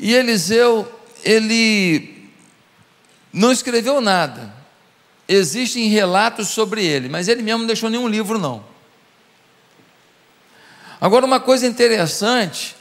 E 0.00 0.14
Eliseu, 0.14 0.90
ele 1.22 2.30
não 3.30 3.52
escreveu 3.52 4.00
nada. 4.00 4.50
Existem 5.28 5.88
relatos 5.88 6.48
sobre 6.48 6.82
ele, 6.82 7.06
mas 7.10 7.28
ele 7.28 7.42
mesmo 7.42 7.60
não 7.60 7.66
deixou 7.66 7.90
nenhum 7.90 8.08
livro, 8.08 8.38
não. 8.38 8.64
Agora, 10.98 11.26
uma 11.26 11.38
coisa 11.38 11.66
interessante 11.66 12.74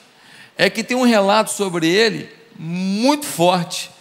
é 0.58 0.70
que 0.70 0.82
tem 0.82 0.96
um 0.96 1.04
relato 1.04 1.52
sobre 1.52 1.88
ele 1.88 2.30
muito 2.58 3.26
forte. 3.26 3.92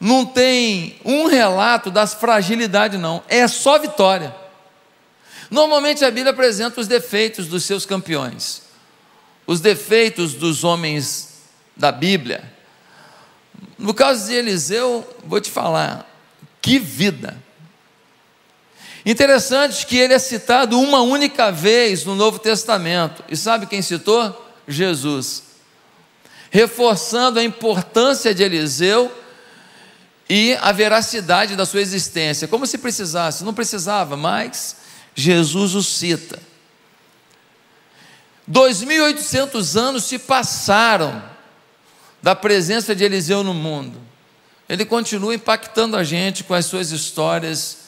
Não 0.00 0.24
tem 0.24 1.00
um 1.04 1.26
relato 1.26 1.90
das 1.90 2.14
fragilidades, 2.14 2.98
não. 2.98 3.24
É 3.28 3.46
só 3.48 3.76
vitória. 3.76 4.32
Normalmente 5.50 6.04
a 6.04 6.10
Bíblia 6.10 6.30
apresenta 6.30 6.80
os 6.80 6.86
defeitos 6.86 7.48
dos 7.48 7.64
seus 7.64 7.84
campeões, 7.84 8.62
os 9.46 9.60
defeitos 9.60 10.34
dos 10.34 10.62
homens 10.62 11.31
da 11.76 11.92
Bíblia. 11.92 12.52
No 13.78 13.92
caso 13.92 14.28
de 14.28 14.34
Eliseu, 14.34 15.06
vou 15.24 15.40
te 15.40 15.50
falar, 15.50 16.08
que 16.60 16.78
vida! 16.78 17.42
Interessante 19.04 19.84
que 19.84 19.96
ele 19.96 20.14
é 20.14 20.18
citado 20.18 20.78
uma 20.78 21.00
única 21.00 21.50
vez 21.50 22.04
no 22.04 22.14
Novo 22.14 22.38
Testamento. 22.38 23.24
E 23.28 23.36
sabe 23.36 23.66
quem 23.66 23.82
citou? 23.82 24.48
Jesus. 24.68 25.42
Reforçando 26.50 27.40
a 27.40 27.44
importância 27.44 28.32
de 28.32 28.44
Eliseu 28.44 29.10
e 30.30 30.56
a 30.60 30.70
veracidade 30.70 31.56
da 31.56 31.66
sua 31.66 31.80
existência. 31.80 32.46
Como 32.46 32.64
se 32.66 32.78
precisasse, 32.78 33.42
não 33.42 33.52
precisava, 33.52 34.16
mas 34.16 34.76
Jesus 35.16 35.74
o 35.74 35.82
cita. 35.82 36.38
2.800 38.48 39.78
anos 39.78 40.04
se 40.04 40.18
passaram 40.18 41.31
da 42.22 42.34
presença 42.34 42.94
de 42.94 43.04
Eliseu 43.04 43.42
no 43.42 43.52
mundo. 43.52 43.98
Ele 44.68 44.84
continua 44.84 45.34
impactando 45.34 45.96
a 45.96 46.04
gente 46.04 46.44
com 46.44 46.54
as 46.54 46.66
suas 46.66 46.92
histórias 46.92 47.82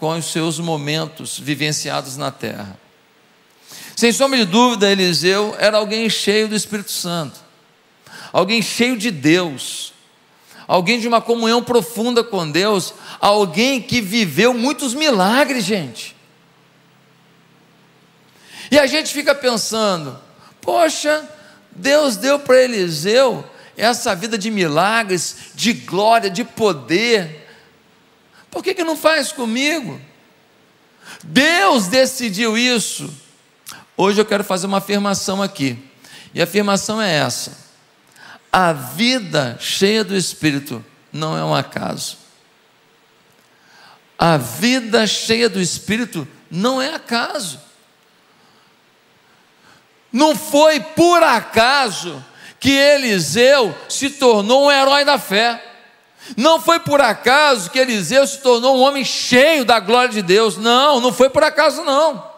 com 0.00 0.16
os 0.16 0.32
seus 0.32 0.58
momentos 0.58 1.38
vivenciados 1.38 2.16
na 2.16 2.30
terra. 2.30 2.80
Sem 3.94 4.10
sombra 4.10 4.38
de 4.38 4.46
dúvida, 4.46 4.90
Eliseu 4.90 5.54
era 5.58 5.76
alguém 5.76 6.08
cheio 6.08 6.48
do 6.48 6.56
Espírito 6.56 6.90
Santo, 6.90 7.38
alguém 8.32 8.62
cheio 8.62 8.96
de 8.96 9.10
Deus, 9.10 9.92
alguém 10.66 10.98
de 10.98 11.06
uma 11.06 11.20
comunhão 11.20 11.62
profunda 11.62 12.24
com 12.24 12.50
Deus, 12.50 12.94
alguém 13.20 13.82
que 13.82 14.00
viveu 14.00 14.54
muitos 14.54 14.94
milagres, 14.94 15.64
gente. 15.64 16.16
E 18.70 18.78
a 18.78 18.86
gente 18.86 19.12
fica 19.12 19.34
pensando, 19.34 20.18
poxa, 20.62 21.28
Deus 21.72 22.16
deu 22.16 22.38
para 22.38 22.62
Eliseu 22.62 23.44
essa 23.76 24.14
vida 24.14 24.36
de 24.36 24.50
milagres, 24.50 25.52
de 25.54 25.72
glória, 25.72 26.28
de 26.30 26.44
poder, 26.44 27.48
por 28.50 28.64
que, 28.64 28.74
que 28.74 28.84
não 28.84 28.96
faz 28.96 29.30
comigo? 29.30 30.00
Deus 31.22 31.86
decidiu 31.86 32.58
isso. 32.58 33.12
Hoje 33.96 34.20
eu 34.20 34.24
quero 34.24 34.42
fazer 34.42 34.66
uma 34.66 34.78
afirmação 34.78 35.42
aqui. 35.42 35.78
E 36.34 36.40
a 36.40 36.44
afirmação 36.44 37.00
é 37.00 37.14
essa: 37.14 37.56
a 38.52 38.72
vida 38.72 39.56
cheia 39.60 40.02
do 40.02 40.16
Espírito 40.16 40.84
não 41.12 41.36
é 41.36 41.44
um 41.44 41.54
acaso. 41.54 42.18
A 44.18 44.36
vida 44.36 45.06
cheia 45.06 45.48
do 45.48 45.60
Espírito 45.60 46.26
não 46.50 46.82
é 46.82 46.94
acaso. 46.94 47.60
Não 50.12 50.34
foi 50.34 50.80
por 50.80 51.22
acaso 51.22 52.24
que 52.60 52.70
Eliseu 52.70 53.74
se 53.88 54.10
tornou 54.10 54.66
um 54.66 54.70
herói 54.70 55.02
da 55.02 55.18
fé. 55.18 55.64
Não 56.36 56.60
foi 56.60 56.78
por 56.78 57.00
acaso 57.00 57.70
que 57.70 57.78
Eliseu 57.78 58.26
se 58.26 58.38
tornou 58.38 58.76
um 58.76 58.80
homem 58.80 59.02
cheio 59.02 59.64
da 59.64 59.80
glória 59.80 60.10
de 60.10 60.20
Deus. 60.20 60.58
Não, 60.58 61.00
não 61.00 61.10
foi 61.10 61.30
por 61.30 61.42
acaso, 61.42 61.82
não. 61.82 62.30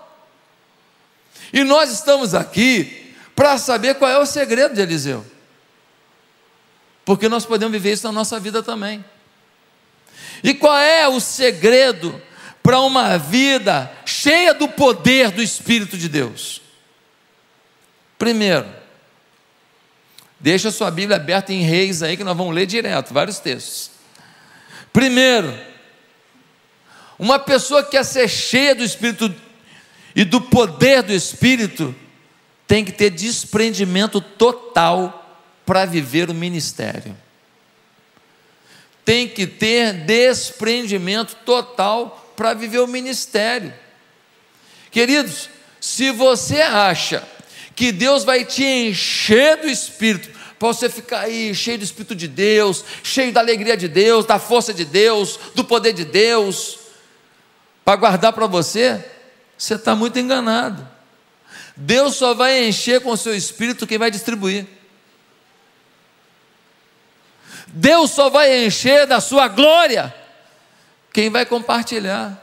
E 1.52 1.64
nós 1.64 1.90
estamos 1.90 2.34
aqui 2.34 3.14
para 3.34 3.58
saber 3.58 3.96
qual 3.96 4.10
é 4.10 4.18
o 4.18 4.24
segredo 4.24 4.74
de 4.74 4.80
Eliseu. 4.80 5.26
Porque 7.04 7.28
nós 7.28 7.44
podemos 7.44 7.72
viver 7.72 7.92
isso 7.92 8.06
na 8.06 8.12
nossa 8.12 8.38
vida 8.38 8.62
também. 8.62 9.04
E 10.44 10.54
qual 10.54 10.78
é 10.78 11.06
o 11.08 11.18
segredo 11.18 12.22
para 12.62 12.78
uma 12.78 13.18
vida 13.18 13.90
cheia 14.06 14.54
do 14.54 14.68
poder 14.68 15.32
do 15.32 15.42
Espírito 15.42 15.98
de 15.98 16.08
Deus? 16.08 16.62
Primeiro, 18.16 18.81
Deixa 20.42 20.70
a 20.70 20.72
sua 20.72 20.90
Bíblia 20.90 21.16
aberta 21.16 21.52
em 21.52 21.62
Reis 21.62 22.02
aí, 22.02 22.16
que 22.16 22.24
nós 22.24 22.36
vamos 22.36 22.52
ler 22.52 22.66
direto, 22.66 23.14
vários 23.14 23.38
textos. 23.38 23.92
Primeiro, 24.92 25.56
uma 27.16 27.38
pessoa 27.38 27.84
que 27.84 27.92
quer 27.92 28.04
ser 28.04 28.28
cheia 28.28 28.74
do 28.74 28.82
Espírito 28.82 29.32
e 30.16 30.24
do 30.24 30.40
poder 30.40 31.02
do 31.04 31.12
Espírito, 31.12 31.94
tem 32.66 32.84
que 32.84 32.90
ter 32.90 33.10
desprendimento 33.10 34.20
total 34.20 35.40
para 35.64 35.84
viver 35.84 36.28
o 36.28 36.34
ministério. 36.34 37.16
Tem 39.04 39.28
que 39.28 39.46
ter 39.46 39.92
desprendimento 39.92 41.36
total 41.44 42.32
para 42.34 42.52
viver 42.52 42.80
o 42.80 42.88
ministério. 42.88 43.72
Queridos, 44.90 45.48
se 45.80 46.10
você 46.10 46.60
acha 46.60 47.26
que 47.74 47.92
Deus 47.92 48.24
vai 48.24 48.44
te 48.44 48.64
encher 48.64 49.58
do 49.58 49.68
Espírito, 49.68 50.30
para 50.58 50.68
você 50.68 50.88
ficar 50.88 51.20
aí 51.20 51.54
cheio 51.54 51.78
do 51.78 51.84
Espírito 51.84 52.14
de 52.14 52.28
Deus, 52.28 52.84
cheio 53.02 53.32
da 53.32 53.40
alegria 53.40 53.76
de 53.76 53.88
Deus, 53.88 54.24
da 54.24 54.38
força 54.38 54.72
de 54.72 54.84
Deus, 54.84 55.38
do 55.54 55.64
poder 55.64 55.92
de 55.92 56.04
Deus, 56.04 56.78
para 57.84 57.96
guardar 57.96 58.32
para 58.32 58.46
você, 58.46 59.04
você 59.56 59.74
está 59.74 59.94
muito 59.94 60.18
enganado. 60.18 60.88
Deus 61.76 62.16
só 62.16 62.34
vai 62.34 62.64
encher 62.64 63.00
com 63.00 63.10
o 63.10 63.16
seu 63.16 63.34
Espírito 63.34 63.86
quem 63.86 63.98
vai 63.98 64.10
distribuir. 64.10 64.66
Deus 67.68 68.10
só 68.10 68.28
vai 68.28 68.66
encher 68.66 69.06
da 69.06 69.20
sua 69.20 69.48
glória 69.48 70.14
quem 71.12 71.30
vai 71.30 71.46
compartilhar. 71.46 72.41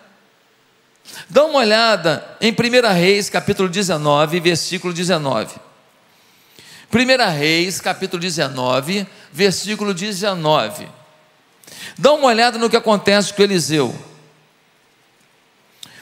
Dá 1.29 1.45
uma 1.45 1.59
olhada 1.59 2.25
em 2.41 2.51
1 2.51 2.93
Reis, 2.93 3.29
capítulo 3.29 3.69
19, 3.69 4.39
versículo 4.39 4.93
19. 4.93 5.55
1 6.91 7.37
Reis, 7.37 7.79
capítulo 7.79 8.19
19, 8.19 9.05
versículo 9.31 9.93
19. 9.93 10.87
Dá 11.97 12.13
uma 12.13 12.27
olhada 12.27 12.57
no 12.57 12.69
que 12.69 12.77
acontece 12.77 13.33
com 13.33 13.43
Eliseu. 13.43 13.95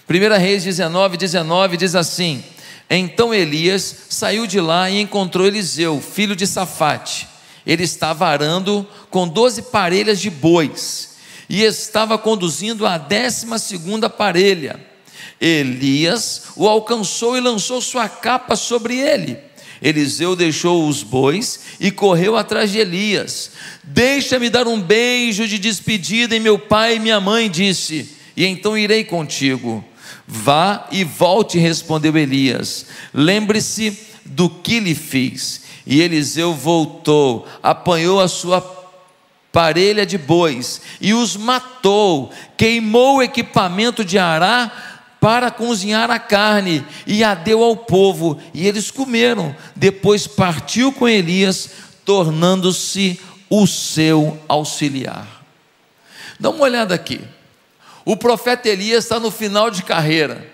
1 0.09 0.39
Reis 0.39 0.63
19, 0.63 1.17
19 1.17 1.75
diz 1.75 1.93
assim: 1.93 2.43
Então 2.89 3.33
Elias 3.33 4.05
saiu 4.09 4.47
de 4.47 4.61
lá 4.61 4.89
e 4.89 5.01
encontrou 5.01 5.45
Eliseu, 5.45 5.99
filho 5.99 6.35
de 6.35 6.47
Safate. 6.47 7.27
Ele 7.65 7.83
estava 7.83 8.25
arando 8.25 8.87
com 9.09 9.27
doze 9.27 9.63
parelhas 9.63 10.21
de 10.21 10.29
bois 10.29 11.17
e 11.49 11.63
estava 11.63 12.17
conduzindo 12.17 12.87
a 12.87 12.97
décima 12.97 13.59
segunda 13.59 14.09
parelha. 14.09 14.79
Elias 15.39 16.43
o 16.55 16.67
alcançou 16.67 17.37
e 17.37 17.41
lançou 17.41 17.81
sua 17.81 18.09
capa 18.09 18.55
sobre 18.55 18.97
ele. 18.97 19.37
Eliseu 19.81 20.35
deixou 20.35 20.87
os 20.87 21.03
bois 21.03 21.59
e 21.79 21.91
correu 21.91 22.35
atrás 22.35 22.71
de 22.71 22.79
Elias. 22.79 23.51
Deixa-me 23.83 24.49
dar 24.49 24.67
um 24.67 24.81
beijo 24.81 25.47
de 25.47 25.59
despedida 25.59 26.35
em 26.35 26.39
meu 26.39 26.57
pai 26.57 26.95
e 26.95 26.99
minha 26.99 27.19
mãe, 27.19 27.49
disse, 27.49 28.09
e 28.35 28.45
então 28.45 28.77
irei 28.77 29.03
contigo. 29.03 29.83
Vá 30.27 30.87
e 30.91 31.03
volte, 31.03 31.57
respondeu 31.57 32.17
Elias. 32.17 32.87
Lembre-se 33.13 33.97
do 34.25 34.49
que 34.49 34.79
lhe 34.79 34.95
fiz. 34.95 35.61
E 35.85 36.01
Eliseu 36.01 36.53
voltou, 36.53 37.47
apanhou 37.63 38.19
a 38.19 38.27
sua 38.27 38.61
parelha 39.51 40.05
de 40.05 40.17
bois 40.17 40.81
e 40.99 41.13
os 41.13 41.35
matou, 41.35 42.31
queimou 42.57 43.17
o 43.17 43.21
equipamento 43.23 44.03
de 44.03 44.17
arar 44.19 44.96
para 45.19 45.49
cozinhar 45.49 46.11
a 46.11 46.19
carne 46.19 46.85
e 47.05 47.23
a 47.23 47.33
deu 47.33 47.63
ao 47.63 47.75
povo, 47.75 48.39
e 48.53 48.67
eles 48.67 48.91
comeram. 48.91 49.55
Depois 49.75 50.27
partiu 50.27 50.91
com 50.91 51.07
Elias, 51.07 51.69
tornando-se 52.05 53.19
o 53.49 53.65
seu 53.65 54.39
auxiliar. 54.47 55.27
Dá 56.39 56.49
uma 56.49 56.63
olhada 56.63 56.93
aqui. 56.93 57.21
O 58.05 58.15
profeta 58.15 58.69
Elias 58.69 59.03
está 59.03 59.19
no 59.19 59.31
final 59.31 59.69
de 59.69 59.83
carreira. 59.83 60.47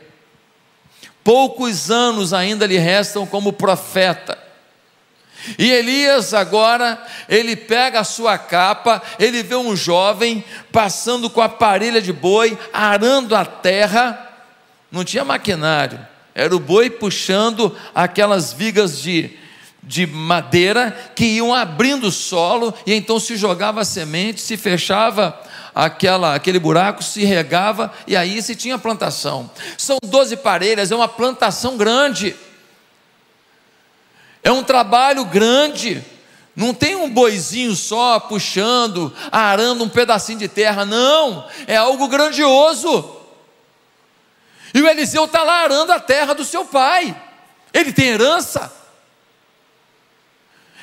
Poucos 1.24 1.92
anos 1.92 2.34
ainda 2.34 2.66
lhe 2.66 2.78
restam 2.78 3.26
como 3.26 3.54
profeta. 3.54 4.38
E 5.58 5.70
Elias 5.72 6.34
agora, 6.34 7.06
ele 7.28 7.56
pega 7.56 8.00
a 8.00 8.04
sua 8.04 8.38
capa, 8.38 9.02
ele 9.20 9.44
vê 9.44 9.56
um 9.56 9.76
jovem 9.76 10.44
passando 10.72 11.30
com 11.30 11.42
a 11.42 11.50
parelha 11.50 12.02
de 12.02 12.14
boi, 12.14 12.58
arando 12.72 13.36
a 13.36 13.44
terra, 13.44 14.33
não 14.94 15.04
tinha 15.04 15.26
maquinário, 15.26 16.00
era 16.34 16.56
o 16.56 16.60
boi 16.60 16.90
puxando 16.90 17.76
aquelas 17.94 18.54
vigas 18.54 19.02
de 19.02 19.38
de 19.86 20.08
madeira 20.08 20.98
que 21.14 21.26
iam 21.26 21.54
abrindo 21.54 22.08
o 22.08 22.12
solo 22.12 22.74
e 22.86 22.94
então 22.94 23.20
se 23.20 23.36
jogava 23.36 23.82
a 23.82 23.86
semente, 23.86 24.40
se 24.40 24.56
fechava 24.56 25.38
aquela, 25.76 26.36
aquele 26.36 26.58
buraco, 26.58 27.04
se 27.04 27.26
regava 27.26 27.92
e 28.08 28.16
aí 28.16 28.42
se 28.42 28.56
tinha 28.56 28.78
plantação. 28.78 29.52
São 29.78 29.98
12 30.06 30.38
parelhas, 30.38 30.90
é 30.90 30.96
uma 30.96 31.10
plantação 31.10 31.76
grande. 31.76 32.34
É 34.42 34.52
um 34.52 34.64
trabalho 34.64 35.26
grande. 35.26 36.02
Não 36.56 36.74
tem 36.74 36.96
um 36.96 37.10
boizinho 37.10 37.76
só 37.76 38.22
puxando, 38.22 39.12
arando 39.32 39.84
um 39.84 39.90
pedacinho 39.90 40.40
de 40.40 40.48
terra, 40.48 40.86
não. 40.86 41.46
É 41.68 41.76
algo 41.76 42.08
grandioso. 42.08 43.23
E 44.74 44.82
o 44.82 44.88
Eliseu 44.88 45.26
está 45.26 45.44
lá 45.44 45.64
arando 45.64 45.92
a 45.92 46.00
terra 46.00 46.34
do 46.34 46.44
seu 46.44 46.66
pai. 46.66 47.16
Ele 47.74 47.94
tem 47.94 48.08
herança. 48.08 48.72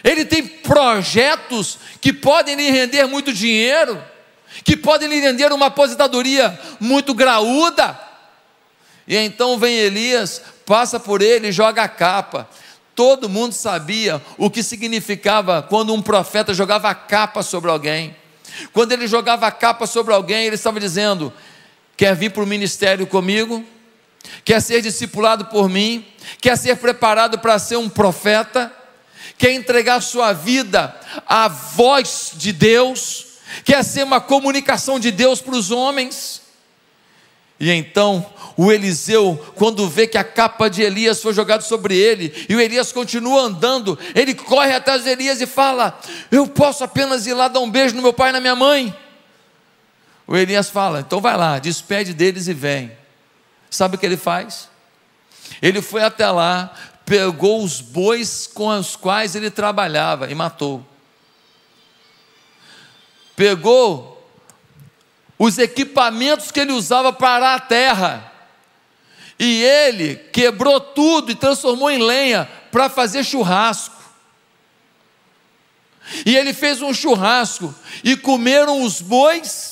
Ele 0.03 0.25
tem 0.25 0.47
projetos 0.47 1.79
que 2.01 2.13
podem 2.13 2.55
lhe 2.55 2.71
render 2.71 3.07
muito 3.07 3.33
dinheiro, 3.33 4.03
que 4.65 4.77
podem 4.77 5.09
lhe 5.09 5.21
render 5.21 5.53
uma 5.53 5.67
aposentadoria 5.67 6.59
muito 6.79 7.13
graúda. 7.13 7.99
E 9.07 9.17
então 9.17 9.59
vem 9.59 9.77
Elias, 9.77 10.41
passa 10.65 10.99
por 10.99 11.21
ele 11.21 11.53
joga 11.53 11.83
a 11.83 11.89
capa. 11.89 12.49
Todo 12.95 13.29
mundo 13.29 13.53
sabia 13.53 14.23
o 14.39 14.51
que 14.51 14.63
significava 14.63 15.63
quando 15.63 15.93
um 15.93 16.03
profeta 16.03 16.55
jogava 16.55 16.89
a 16.91 16.95
capa 16.95 17.43
sobre 17.43 17.71
alguém. 17.71 18.17
Quando 18.73 18.93
ele 18.93 19.07
jogava 19.07 19.47
a 19.47 19.53
capa 19.53 19.87
sobre 19.87 20.13
alguém, 20.13 20.47
ele 20.47 20.57
estava 20.57 20.81
dizendo: 20.81 21.33
Quer 21.97 22.15
vir 22.15 22.31
para 22.31 22.43
o 22.43 22.47
ministério 22.47 23.07
comigo? 23.07 23.65
Quer 24.44 24.61
ser 24.61 24.82
discipulado 24.82 25.46
por 25.46 25.69
mim? 25.69 26.06
Quer 26.40 26.56
ser 26.56 26.76
preparado 26.76 27.38
para 27.38 27.58
ser 27.58 27.76
um 27.76 27.88
profeta? 27.88 28.72
quer 29.40 29.52
entregar 29.52 30.02
sua 30.02 30.34
vida 30.34 30.94
à 31.26 31.49
voz 31.49 32.32
de 32.34 32.52
Deus, 32.52 33.26
quer 33.64 33.82
ser 33.82 34.05
uma 34.05 34.20
comunicação 34.20 35.00
de 35.00 35.11
Deus 35.11 35.40
para 35.40 35.56
os 35.56 35.70
homens. 35.70 36.43
E 37.58 37.70
então 37.70 38.25
o 38.58 38.70
Eliseu, 38.70 39.43
quando 39.55 39.88
vê 39.88 40.06
que 40.06 40.19
a 40.19 40.25
capa 40.25 40.69
de 40.69 40.82
Elias 40.82 41.22
foi 41.22 41.32
jogada 41.32 41.62
sobre 41.62 41.96
ele, 41.96 42.46
e 42.50 42.55
o 42.55 42.61
Elias 42.61 42.93
continua 42.93 43.40
andando, 43.40 43.99
ele 44.14 44.34
corre 44.34 44.75
atrás 44.75 45.05
de 45.05 45.08
Elias 45.08 45.40
e 45.40 45.46
fala: 45.46 45.99
Eu 46.31 46.46
posso 46.46 46.84
apenas 46.84 47.26
ir 47.26 47.32
lá 47.32 47.49
dar 47.49 47.61
um 47.61 47.70
beijo 47.70 47.96
no 47.96 48.02
meu 48.02 48.12
pai 48.12 48.28
e 48.28 48.32
na 48.32 48.40
minha 48.40 48.55
mãe. 48.55 48.94
O 50.26 50.37
Elias 50.37 50.69
fala: 50.69 51.00
Então 51.00 51.19
vai 51.19 51.37
lá, 51.37 51.58
despede 51.58 52.12
deles 52.12 52.46
e 52.46 52.52
vem. 52.52 53.00
Sabe 53.70 53.94
o 53.94 53.99
que 53.99 54.05
ele 54.05 54.17
faz? 54.17 54.69
Ele 55.62 55.81
foi 55.81 56.02
até 56.02 56.28
lá, 56.31 56.75
pegou 57.06 57.62
os 57.62 57.81
bois 57.81 58.46
com 58.46 58.69
os 58.69 58.96
quais 58.96 59.34
ele 59.34 59.50
trabalhava 59.50 60.31
e 60.31 60.34
matou. 60.34 60.84
Pegou 63.37 64.20
os 65.38 65.56
equipamentos 65.56 66.50
que 66.50 66.61
ele 66.61 66.72
usava 66.72 67.12
para 67.12 67.31
arar 67.31 67.56
a 67.56 67.61
terra. 67.61 68.32
E 69.38 69.62
ele 69.62 70.17
quebrou 70.17 70.78
tudo 70.78 71.32
e 71.32 71.34
transformou 71.34 71.90
em 71.90 72.02
lenha 72.02 72.46
para 72.70 72.90
fazer 72.90 73.25
churrasco. 73.25 73.96
E 76.26 76.37
ele 76.37 76.52
fez 76.52 76.82
um 76.82 76.93
churrasco 76.93 77.75
e 78.05 78.17
comeram 78.17 78.82
os 78.82 79.00
bois. 79.00 79.69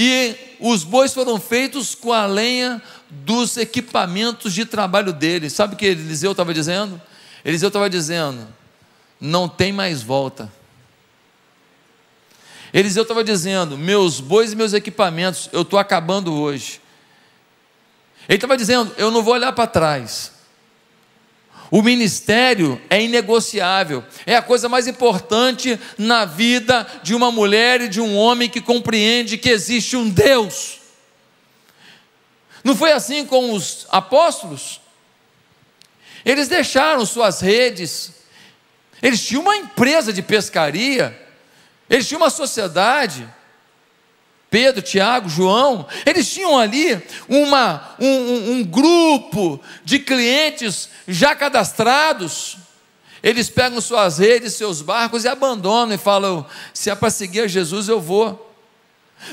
E 0.00 0.36
os 0.60 0.84
bois 0.84 1.12
foram 1.12 1.40
feitos 1.40 1.92
com 1.92 2.12
a 2.12 2.24
lenha 2.24 2.80
dos 3.10 3.56
equipamentos 3.56 4.54
de 4.54 4.64
trabalho 4.64 5.12
dele. 5.12 5.50
Sabe 5.50 5.74
o 5.74 5.76
que 5.76 5.86
Eliseu 5.86 6.30
estava 6.30 6.54
dizendo? 6.54 7.02
Eliseu 7.44 7.66
estava 7.66 7.90
dizendo: 7.90 8.46
não 9.20 9.48
tem 9.48 9.72
mais 9.72 10.00
volta. 10.00 10.52
Eliseu 12.72 13.02
estava 13.02 13.24
dizendo: 13.24 13.76
meus 13.76 14.20
bois 14.20 14.52
e 14.52 14.56
meus 14.56 14.72
equipamentos, 14.72 15.48
eu 15.52 15.62
estou 15.62 15.80
acabando 15.80 16.32
hoje. 16.32 16.80
Ele 18.28 18.36
estava 18.36 18.56
dizendo: 18.56 18.94
eu 18.96 19.10
não 19.10 19.20
vou 19.20 19.34
olhar 19.34 19.52
para 19.52 19.66
trás. 19.66 20.30
O 21.70 21.82
ministério 21.82 22.80
é 22.88 23.02
inegociável, 23.02 24.02
é 24.24 24.36
a 24.36 24.42
coisa 24.42 24.68
mais 24.68 24.86
importante 24.86 25.78
na 25.98 26.24
vida 26.24 26.86
de 27.02 27.14
uma 27.14 27.30
mulher 27.30 27.82
e 27.82 27.88
de 27.88 28.00
um 28.00 28.16
homem 28.16 28.48
que 28.48 28.60
compreende 28.60 29.36
que 29.36 29.50
existe 29.50 29.96
um 29.96 30.08
Deus 30.08 30.78
não 32.68 32.76
foi 32.76 32.92
assim 32.92 33.24
com 33.24 33.52
os 33.54 33.86
apóstolos? 33.88 34.80
Eles 36.24 36.48
deixaram 36.48 37.06
suas 37.06 37.40
redes, 37.40 38.12
eles 39.02 39.24
tinham 39.24 39.42
uma 39.42 39.56
empresa 39.56 40.12
de 40.12 40.20
pescaria, 40.20 41.18
eles 41.88 42.06
tinham 42.06 42.20
uma 42.20 42.30
sociedade. 42.30 43.26
Pedro, 44.50 44.80
Tiago, 44.80 45.28
João, 45.28 45.86
eles 46.06 46.30
tinham 46.30 46.58
ali 46.58 47.02
uma, 47.28 47.94
um, 48.00 48.52
um, 48.52 48.64
grupo 48.64 49.60
de 49.84 49.98
clientes 49.98 50.88
já 51.06 51.34
cadastrados. 51.34 52.56
Eles 53.22 53.50
pegam 53.50 53.80
suas 53.80 54.18
redes, 54.18 54.54
seus 54.54 54.80
barcos 54.80 55.24
e 55.24 55.28
abandonam 55.28 55.94
e 55.94 55.98
falam: 55.98 56.46
se 56.72 56.88
é 56.88 56.94
para 56.94 57.10
seguir 57.10 57.40
a 57.40 57.46
Jesus, 57.46 57.88
eu 57.88 58.00
vou. 58.00 58.54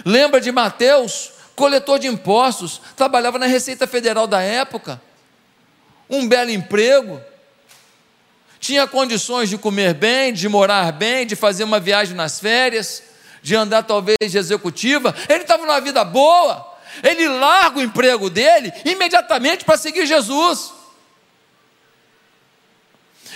Lembra 0.04 0.42
de 0.42 0.52
Mateus? 0.52 1.36
coletor 1.56 1.98
de 1.98 2.08
impostos, 2.08 2.82
trabalhava 2.96 3.40
na 3.40 3.46
Receita 3.46 3.88
Federal 3.88 4.28
da 4.28 4.42
época, 4.42 5.02
um 6.10 6.28
belo 6.28 6.52
emprego, 6.52 7.22
tinha 8.60 8.86
condições 8.86 9.50
de 9.50 9.58
comer 9.58 9.94
bem, 9.94 10.34
de 10.34 10.50
morar 10.50 10.92
bem, 10.92 11.26
de 11.26 11.36
fazer 11.36 11.64
uma 11.64 11.80
viagem 11.80 12.16
nas 12.16 12.40
férias, 12.40 13.02
de 13.46 13.56
andar 13.56 13.84
talvez 13.84 14.18
de 14.20 14.40
executiva, 14.40 15.14
ele 15.30 15.44
estava 15.44 15.68
numa 15.68 15.80
vida 15.80 16.04
boa, 16.04 16.66
ele 17.04 17.28
larga 17.28 17.78
o 17.78 17.84
emprego 17.84 18.28
dele 18.28 18.74
imediatamente 18.84 19.64
para 19.64 19.78
seguir 19.78 20.08
Jesus. 20.08 20.74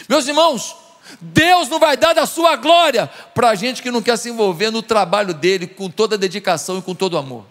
Meus 0.08 0.28
irmãos, 0.28 0.76
Deus 1.22 1.70
não 1.70 1.78
vai 1.80 1.96
dar 1.96 2.14
da 2.14 2.26
sua 2.26 2.56
glória 2.56 3.06
para 3.36 3.54
gente 3.54 3.84
que 3.84 3.92
não 3.92 4.02
quer 4.02 4.18
se 4.18 4.30
envolver 4.30 4.72
no 4.72 4.82
trabalho 4.82 5.32
dele 5.32 5.68
com 5.68 5.92
toda 5.92 6.16
a 6.16 6.18
dedicação 6.18 6.80
e 6.80 6.82
com 6.82 6.96
todo 6.96 7.14
o 7.14 7.18
amor. 7.18 7.46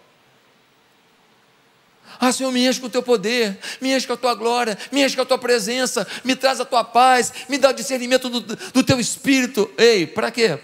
Ah, 2.18 2.32
Senhor, 2.32 2.50
me 2.50 2.66
enche 2.66 2.80
com 2.80 2.88
o 2.88 2.90
teu 2.90 3.04
poder, 3.04 3.56
me 3.80 3.94
enche 3.94 4.04
com 4.04 4.14
a 4.14 4.16
tua 4.16 4.34
glória, 4.34 4.76
me 4.90 5.04
enche 5.04 5.14
com 5.14 5.22
a 5.22 5.26
tua 5.26 5.38
presença, 5.38 6.04
me 6.24 6.34
traz 6.34 6.58
a 6.58 6.64
tua 6.64 6.82
paz, 6.82 7.32
me 7.48 7.56
dá 7.56 7.70
o 7.70 7.72
discernimento 7.72 8.28
do, 8.28 8.40
do 8.40 8.82
teu 8.82 8.98
espírito. 8.98 9.70
Ei, 9.78 10.04
para 10.04 10.32
quê? 10.32 10.58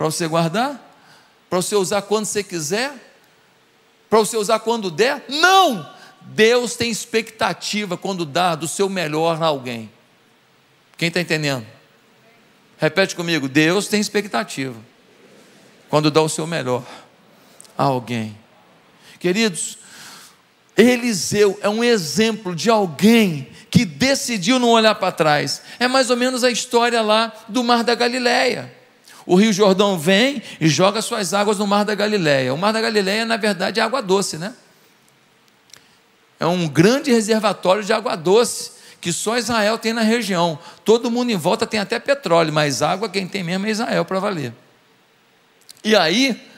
Para 0.00 0.06
você 0.06 0.26
guardar? 0.26 0.89
Para 1.50 1.60
você 1.60 1.74
usar 1.74 2.02
quando 2.02 2.26
você 2.26 2.44
quiser? 2.44 2.92
Para 4.08 4.20
você 4.20 4.36
usar 4.36 4.60
quando 4.60 4.90
der? 4.90 5.24
Não! 5.28 5.86
Deus 6.22 6.76
tem 6.76 6.90
expectativa 6.90 7.96
quando 7.96 8.24
dá 8.24 8.54
do 8.54 8.68
seu 8.68 8.88
melhor 8.88 9.42
a 9.42 9.46
alguém. 9.46 9.90
Quem 10.96 11.08
está 11.08 11.20
entendendo? 11.20 11.66
Repete 12.78 13.16
comigo: 13.16 13.48
Deus 13.48 13.88
tem 13.88 14.00
expectativa 14.00 14.76
quando 15.88 16.10
dá 16.10 16.22
o 16.22 16.28
seu 16.28 16.46
melhor 16.46 16.84
a 17.76 17.84
alguém. 17.84 18.38
Queridos, 19.18 19.78
Eliseu 20.76 21.58
é 21.62 21.68
um 21.68 21.82
exemplo 21.82 22.54
de 22.54 22.70
alguém 22.70 23.48
que 23.70 23.84
decidiu 23.84 24.58
não 24.58 24.68
olhar 24.68 24.94
para 24.94 25.10
trás. 25.10 25.62
É 25.78 25.88
mais 25.88 26.10
ou 26.10 26.16
menos 26.16 26.44
a 26.44 26.50
história 26.50 27.02
lá 27.02 27.32
do 27.48 27.64
Mar 27.64 27.82
da 27.82 27.94
Galileia. 27.94 28.79
O 29.30 29.36
Rio 29.36 29.52
Jordão 29.52 29.96
vem 29.96 30.42
e 30.60 30.68
joga 30.68 31.00
suas 31.00 31.32
águas 31.32 31.56
no 31.56 31.64
Mar 31.64 31.84
da 31.84 31.94
Galileia. 31.94 32.52
O 32.52 32.58
Mar 32.58 32.72
da 32.72 32.80
Galileia, 32.80 33.24
na 33.24 33.36
verdade, 33.36 33.78
é 33.78 33.82
água 33.82 34.02
doce, 34.02 34.36
né? 34.36 34.52
É 36.40 36.46
um 36.46 36.66
grande 36.66 37.12
reservatório 37.12 37.84
de 37.84 37.92
água 37.92 38.16
doce 38.16 38.72
que 39.00 39.12
só 39.12 39.38
Israel 39.38 39.78
tem 39.78 39.92
na 39.92 40.00
região. 40.02 40.58
Todo 40.84 41.12
mundo 41.12 41.30
em 41.30 41.36
volta 41.36 41.64
tem 41.64 41.78
até 41.78 42.00
petróleo, 42.00 42.52
mas 42.52 42.82
água 42.82 43.08
quem 43.08 43.24
tem 43.28 43.44
mesmo 43.44 43.68
é 43.68 43.70
Israel 43.70 44.04
para 44.04 44.18
valer. 44.18 44.52
E 45.84 45.94
aí, 45.94 46.50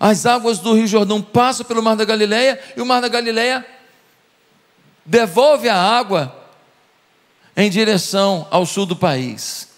as 0.00 0.24
águas 0.24 0.60
do 0.60 0.72
Rio 0.72 0.86
Jordão 0.86 1.20
passam 1.20 1.66
pelo 1.66 1.82
Mar 1.82 1.96
da 1.96 2.06
Galileia 2.06 2.58
e 2.74 2.80
o 2.80 2.86
Mar 2.86 3.02
da 3.02 3.08
Galileia 3.08 3.62
devolve 5.04 5.68
a 5.68 5.76
água 5.76 6.34
em 7.54 7.68
direção 7.68 8.48
ao 8.50 8.64
sul 8.64 8.86
do 8.86 8.96
país. 8.96 9.73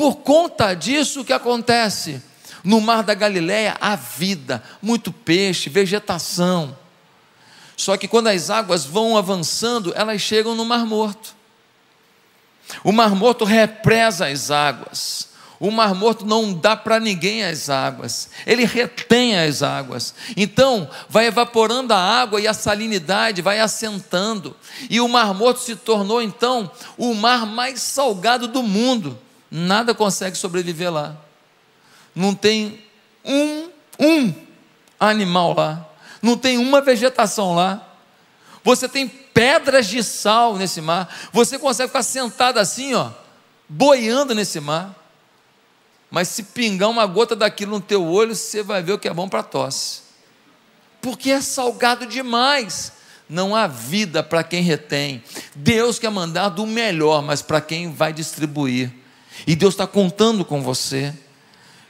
Por 0.00 0.16
conta 0.16 0.72
disso, 0.72 1.20
o 1.20 1.24
que 1.26 1.32
acontece? 1.34 2.22
No 2.64 2.80
Mar 2.80 3.02
da 3.02 3.12
Galileia 3.12 3.76
há 3.78 3.96
vida, 3.96 4.62
muito 4.80 5.12
peixe, 5.12 5.68
vegetação. 5.68 6.74
Só 7.76 7.98
que 7.98 8.08
quando 8.08 8.28
as 8.28 8.48
águas 8.48 8.86
vão 8.86 9.14
avançando, 9.18 9.92
elas 9.94 10.22
chegam 10.22 10.54
no 10.54 10.64
Mar 10.64 10.86
Morto. 10.86 11.34
O 12.82 12.92
Mar 12.92 13.14
Morto 13.14 13.44
represa 13.44 14.28
as 14.28 14.50
águas. 14.50 15.28
O 15.60 15.70
Mar 15.70 15.94
Morto 15.94 16.24
não 16.24 16.54
dá 16.54 16.74
para 16.74 16.98
ninguém 16.98 17.44
as 17.44 17.68
águas, 17.68 18.30
ele 18.46 18.64
retém 18.64 19.38
as 19.38 19.62
águas. 19.62 20.14
Então, 20.34 20.88
vai 21.10 21.26
evaporando 21.26 21.92
a 21.92 21.98
água 21.98 22.40
e 22.40 22.48
a 22.48 22.54
salinidade 22.54 23.42
vai 23.42 23.60
assentando. 23.60 24.56
E 24.88 24.98
o 24.98 25.06
Mar 25.06 25.34
Morto 25.34 25.60
se 25.60 25.76
tornou 25.76 26.22
então 26.22 26.70
o 26.96 27.12
mar 27.12 27.44
mais 27.44 27.82
salgado 27.82 28.48
do 28.48 28.62
mundo. 28.62 29.20
Nada 29.50 29.94
consegue 29.94 30.36
sobreviver 30.36 30.92
lá. 30.92 31.16
Não 32.14 32.34
tem 32.34 32.84
um, 33.24 33.68
um 33.98 34.34
animal 34.98 35.54
lá. 35.54 35.88
Não 36.22 36.36
tem 36.36 36.58
uma 36.58 36.80
vegetação 36.80 37.54
lá. 37.54 37.86
Você 38.62 38.88
tem 38.88 39.08
pedras 39.08 39.86
de 39.86 40.02
sal 40.02 40.56
nesse 40.56 40.80
mar. 40.80 41.08
Você 41.32 41.58
consegue 41.58 41.88
ficar 41.88 42.02
sentado 42.02 42.58
assim, 42.58 42.94
ó, 42.94 43.10
boiando 43.68 44.34
nesse 44.34 44.60
mar. 44.60 44.94
Mas 46.10 46.28
se 46.28 46.42
pingar 46.42 46.90
uma 46.90 47.06
gota 47.06 47.34
daquilo 47.34 47.72
no 47.72 47.80
teu 47.80 48.04
olho, 48.04 48.34
você 48.34 48.62
vai 48.62 48.82
ver 48.82 48.92
o 48.92 48.98
que 48.98 49.08
é 49.08 49.14
bom 49.14 49.28
para 49.28 49.42
tosse. 49.42 50.02
Porque 51.00 51.30
é 51.30 51.40
salgado 51.40 52.04
demais. 52.04 52.92
Não 53.28 53.54
há 53.54 53.66
vida 53.66 54.22
para 54.22 54.42
quem 54.42 54.62
retém. 54.62 55.22
Deus 55.54 55.98
quer 55.98 56.10
mandar 56.10 56.48
do 56.48 56.66
melhor, 56.66 57.22
mas 57.22 57.40
para 57.40 57.60
quem 57.60 57.92
vai 57.92 58.12
distribuir. 58.12 58.99
E 59.46 59.56
Deus 59.56 59.74
está 59.74 59.86
contando 59.86 60.44
com 60.44 60.62
você. 60.62 61.14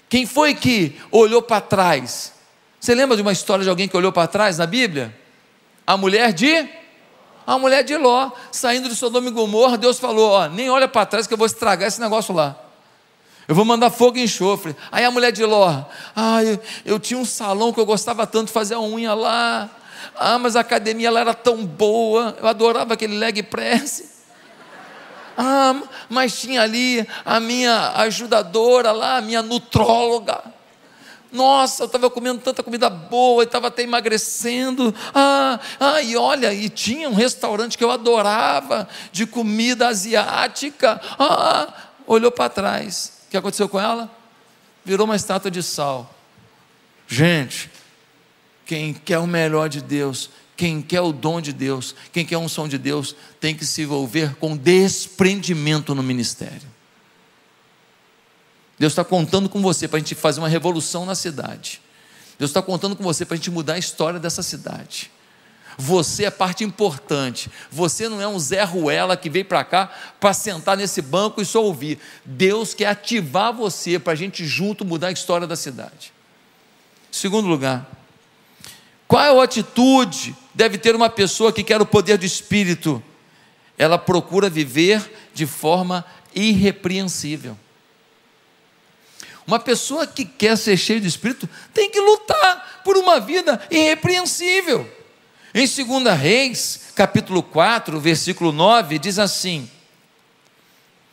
Quem 0.09 0.27
foi 0.27 0.55
que 0.55 0.99
olhou 1.11 1.41
para 1.41 1.61
trás? 1.61 2.33
Você 2.81 2.95
lembra 2.95 3.17
de 3.17 3.23
uma 3.23 3.33
história 3.33 3.63
de 3.63 3.71
alguém 3.71 3.87
que 3.87 3.97
olhou 3.97 4.11
para 4.11 4.27
trás 4.27 4.59
na 4.59 4.67
Bíblia? 4.67 5.17
A 5.87 5.97
mulher 5.97 6.33
de 6.33 6.69
a 7.47 7.59
mulher 7.59 7.83
de 7.83 7.97
Ló, 7.97 8.31
saindo 8.53 8.89
de 8.89 8.95
Sodoma 8.95 9.29
e 9.29 9.33
Gomorra, 9.33 9.77
Deus 9.77 9.99
falou: 9.99 10.31
ó, 10.31 10.49
nem 10.49 10.71
olha 10.71 10.87
para 10.87 11.05
trás 11.07 11.27
que 11.27 11.35
eu 11.35 11.39
vou 11.39 11.47
estragar 11.47 11.89
esse 11.89 12.01
negócio 12.01 12.35
lá. 12.35 12.57
Eu 13.49 13.55
vou 13.55 13.65
mandar 13.65 13.91
fogo 13.91 14.17
e 14.17 14.23
enxofre. 14.23 14.77
Aí 14.93 15.05
a 15.05 15.11
mulher 15.11 15.33
de 15.33 15.45
Ló, 15.45 15.85
ah, 16.15 16.45
eu, 16.45 16.61
eu 16.85 17.01
tinha 17.01 17.19
um 17.19 17.25
salão 17.25 17.73
que 17.73 17.81
eu 17.81 17.87
gostava 17.87 18.25
tanto 18.27 18.47
de 18.47 18.53
fazer 18.53 18.75
a 18.75 18.81
unha 18.81 19.15
lá. 19.15 19.69
Ah, 20.17 20.39
mas 20.39 20.55
a 20.55 20.61
academia 20.61 21.11
lá 21.11 21.21
era 21.21 21.35
tão 21.35 21.65
boa, 21.65 22.37
eu 22.41 22.47
adorava 22.47 22.95
aquele 22.95 23.19
leg 23.19 23.43
press. 23.43 24.10
Ah, 25.43 25.83
mas 26.11 26.39
tinha 26.39 26.61
ali 26.61 27.09
a 27.25 27.41
minha 27.41 27.93
ajudadora 27.97 28.93
lá, 28.93 29.17
a 29.17 29.21
minha 29.23 29.41
nutróloga. 29.41 30.43
Nossa, 31.33 31.85
eu 31.85 31.87
estava 31.87 32.11
comendo 32.11 32.41
tanta 32.41 32.63
comida 32.63 32.91
boa, 32.91 33.45
estava 33.45 33.69
até 33.69 33.83
emagrecendo. 33.83 34.95
Ah, 35.15 35.59
ah, 35.79 36.03
e 36.03 36.15
olha, 36.15 36.53
e 36.53 36.69
tinha 36.69 37.09
um 37.09 37.15
restaurante 37.15 37.79
que 37.79 37.83
eu 37.83 37.91
adorava, 37.91 38.87
de 39.13 39.25
comida 39.25 39.89
asiática. 39.89 41.01
Ah, 41.19 41.73
olhou 42.07 42.31
para 42.31 42.51
trás. 42.51 43.23
O 43.27 43.31
que 43.31 43.37
aconteceu 43.39 43.67
com 43.67 43.81
ela? 43.81 44.11
Virou 44.85 45.07
uma 45.07 45.17
estátua 45.17 45.51
de 45.51 45.63
sal. 45.63 46.15
Gente, 47.09 47.71
quem 48.67 48.93
quer 48.93 49.19
o 49.19 49.27
melhor 49.27 49.71
de 49.71 49.81
Deus, 49.81 50.29
quem 50.61 50.83
quer 50.83 51.01
o 51.01 51.11
dom 51.11 51.41
de 51.41 51.55
Deus, 51.55 51.95
quem 52.13 52.27
quer 52.27 52.37
um 52.37 52.47
som 52.47 52.69
de 52.69 52.77
Deus, 52.77 53.17
tem 53.41 53.55
que 53.55 53.65
se 53.65 53.81
envolver 53.81 54.35
com 54.35 54.55
desprendimento 54.55 55.95
no 55.95 56.03
ministério. 56.03 56.69
Deus 58.79 58.93
está 58.93 59.03
contando 59.03 59.49
com 59.49 59.63
você 59.63 59.89
para 59.89 59.97
a 59.97 60.01
gente 60.01 60.15
fazer 60.15 60.39
uma 60.39 60.51
revolução 60.51 61.07
na 61.07 61.15
cidade. 61.15 61.81
Deus 62.39 62.51
está 62.51 62.61
contando 62.61 62.95
com 62.95 63.03
você 63.03 63.25
para 63.25 63.37
a 63.37 63.37
gente 63.39 63.51
mudar 63.51 63.73
a 63.73 63.79
história 63.79 64.21
dessa 64.21 64.43
cidade. 64.43 65.11
Você 65.79 66.27
é 66.27 66.31
parte 66.31 66.63
importante. 66.63 67.51
Você 67.71 68.07
não 68.07 68.21
é 68.21 68.29
um 68.29 68.39
Zé 68.39 68.63
Ruela 68.63 69.17
que 69.17 69.31
veio 69.31 69.47
para 69.47 69.65
cá 69.65 69.91
para 70.21 70.35
sentar 70.35 70.77
nesse 70.77 71.01
banco 71.01 71.41
e 71.41 71.47
só 71.47 71.65
ouvir. 71.65 71.99
Deus 72.23 72.75
quer 72.75 72.89
ativar 72.89 73.51
você 73.51 73.99
para 73.99 74.13
a 74.13 74.17
gente 74.17 74.45
junto 74.45 74.85
mudar 74.85 75.07
a 75.07 75.13
história 75.13 75.47
da 75.47 75.57
cidade. 75.57 76.13
Segundo 77.11 77.49
lugar, 77.49 78.00
qual 79.11 79.41
atitude 79.41 80.37
deve 80.55 80.79
ter 80.79 80.95
uma 80.95 81.11
pessoa 81.11 81.53
que 81.53 81.65
quer 81.65 81.83
o 81.83 81.85
poder 81.85 82.17
do 82.17 82.25
Espírito? 82.25 83.03
Ela 83.77 83.99
procura 83.99 84.49
viver 84.49 85.03
de 85.35 85.49
forma 85.49 86.05
irrepreensível. 86.33 87.59
Uma 89.45 89.59
pessoa 89.59 90.07
que 90.07 90.25
quer 90.25 90.57
ser 90.57 90.77
cheia 90.77 91.01
do 91.01 91.09
Espírito 91.09 91.49
tem 91.75 91.91
que 91.91 92.01
lutar 92.01 92.83
por 92.85 92.97
uma 92.97 93.19
vida 93.19 93.61
irrepreensível. 93.69 94.89
Em 95.53 95.67
2 95.67 96.17
Reis, 96.17 96.81
capítulo 96.95 97.43
4, 97.43 97.99
versículo 97.99 98.53
9, 98.53 98.97
diz 98.97 99.19
assim: 99.19 99.69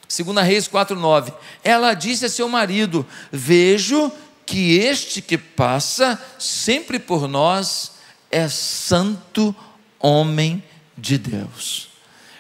2 0.08 0.46
Reis 0.46 0.68
4, 0.68 0.96
9. 0.96 1.34
Ela 1.64 1.96
disse 1.96 2.26
a 2.26 2.30
seu 2.30 2.48
marido: 2.48 3.04
Vejo 3.32 4.12
que 4.48 4.78
este 4.78 5.22
que 5.22 5.38
passa 5.38 6.20
sempre 6.40 6.98
por 6.98 7.28
nós 7.28 7.92
é 8.32 8.48
santo 8.48 9.54
homem 10.00 10.64
de 10.98 11.18
Deus. 11.18 11.90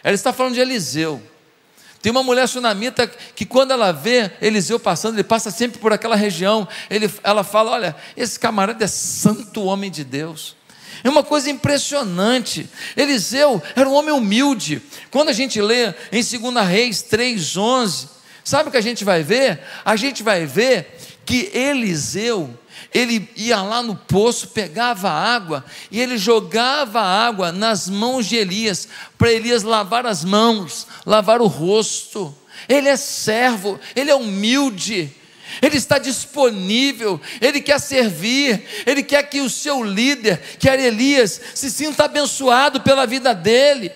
Ela 0.02 0.16
está 0.16 0.32
falando 0.32 0.54
de 0.54 0.62
Eliseu. 0.62 1.22
Tem 2.02 2.12
uma 2.12 2.24
mulher 2.24 2.48
sunamita 2.48 3.06
que, 3.08 3.46
quando 3.46 3.72
ela 3.72 3.92
vê 3.92 4.32
Eliseu 4.42 4.80
passando, 4.80 5.16
ele 5.16 5.24
passa 5.24 5.52
sempre 5.52 5.80
por 5.80 5.92
aquela 5.92 6.16
região. 6.16 6.66
Ele, 6.90 7.12
ela 7.24 7.44
fala: 7.44 7.72
Olha, 7.72 7.96
esse 8.16 8.40
camarada 8.40 8.86
é 8.86 8.88
santo 8.88 9.64
homem 9.64 9.92
de 9.92 10.06
Deus. 10.06 10.56
É 11.04 11.10
uma 11.10 11.24
coisa 11.24 11.50
impressionante. 11.50 12.70
Eliseu 12.96 13.62
era 13.76 13.88
um 13.88 13.94
homem 13.94 14.14
humilde. 14.14 14.82
Quando 15.12 15.30
a 15.30 15.34
gente 15.34 15.62
lê 15.62 15.94
em 16.12 16.24
2 16.24 16.66
Reis 16.66 17.04
3,11, 17.04 18.08
sabe 18.44 18.70
o 18.70 18.72
que 18.72 18.78
a 18.78 18.82
gente 18.82 19.04
vai 19.04 19.22
ver? 19.22 19.60
A 19.84 19.96
gente 19.98 20.24
vai 20.24 20.46
ver 20.46 21.17
que 21.28 21.52
Eliseu, 21.54 22.58
ele 22.94 23.30
ia 23.36 23.62
lá 23.62 23.84
no 23.84 23.98
poço, 23.98 24.48
pegava 24.48 25.10
água 25.10 25.64
e 25.92 26.00
ele 26.00 26.18
jogava 26.18 27.02
a 27.02 27.28
água 27.28 27.52
nas 27.52 27.90
mãos 27.90 28.26
de 28.26 28.38
Elias, 28.38 28.88
para 29.18 29.32
Elias 29.32 29.62
lavar 29.62 30.06
as 30.06 30.24
mãos, 30.24 30.88
lavar 31.06 31.42
o 31.42 31.48
rosto. 31.48 32.34
Ele 32.70 32.88
é 32.88 32.96
servo, 32.96 33.78
ele 33.94 34.10
é 34.10 34.16
humilde, 34.16 35.14
ele 35.62 35.76
está 35.76 35.98
disponível, 35.98 37.20
ele 37.42 37.60
quer 37.60 37.80
servir, 37.80 38.64
ele 38.86 39.04
quer 39.04 39.24
que 39.24 39.42
o 39.42 39.50
seu 39.50 39.84
líder, 39.84 40.40
que 40.58 40.70
era 40.70 40.82
Elias, 40.82 41.42
se 41.54 41.70
sinta 41.70 42.06
abençoado 42.06 42.80
pela 42.82 43.06
vida 43.06 43.36
dele. 43.36 43.92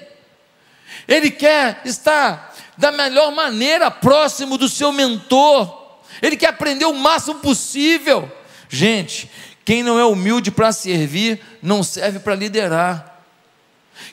Ele 1.08 1.32
quer 1.32 1.82
estar 1.86 2.54
da 2.78 2.92
melhor 2.92 3.32
maneira 3.32 3.90
próximo 3.90 4.58
do 4.58 4.68
seu 4.68 4.92
mentor. 4.92 5.81
Ele 6.22 6.36
quer 6.36 6.50
aprender 6.50 6.86
o 6.86 6.94
máximo 6.94 7.40
possível. 7.40 8.32
Gente, 8.70 9.30
quem 9.64 9.84
não 9.84 10.00
é 10.00 10.06
humilde 10.06 10.50
para 10.50 10.72
servir, 10.72 11.42
não 11.62 11.84
serve 11.84 12.20
para 12.20 12.36
liderar. 12.36 13.24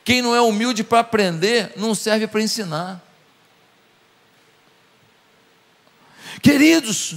Quem 0.05 0.21
não 0.21 0.35
é 0.35 0.41
humilde 0.41 0.85
para 0.85 1.01
aprender, 1.01 1.73
não 1.77 1.95
serve 1.95 2.27
para 2.27 2.43
ensinar. 2.43 3.03
Queridos, 6.43 7.17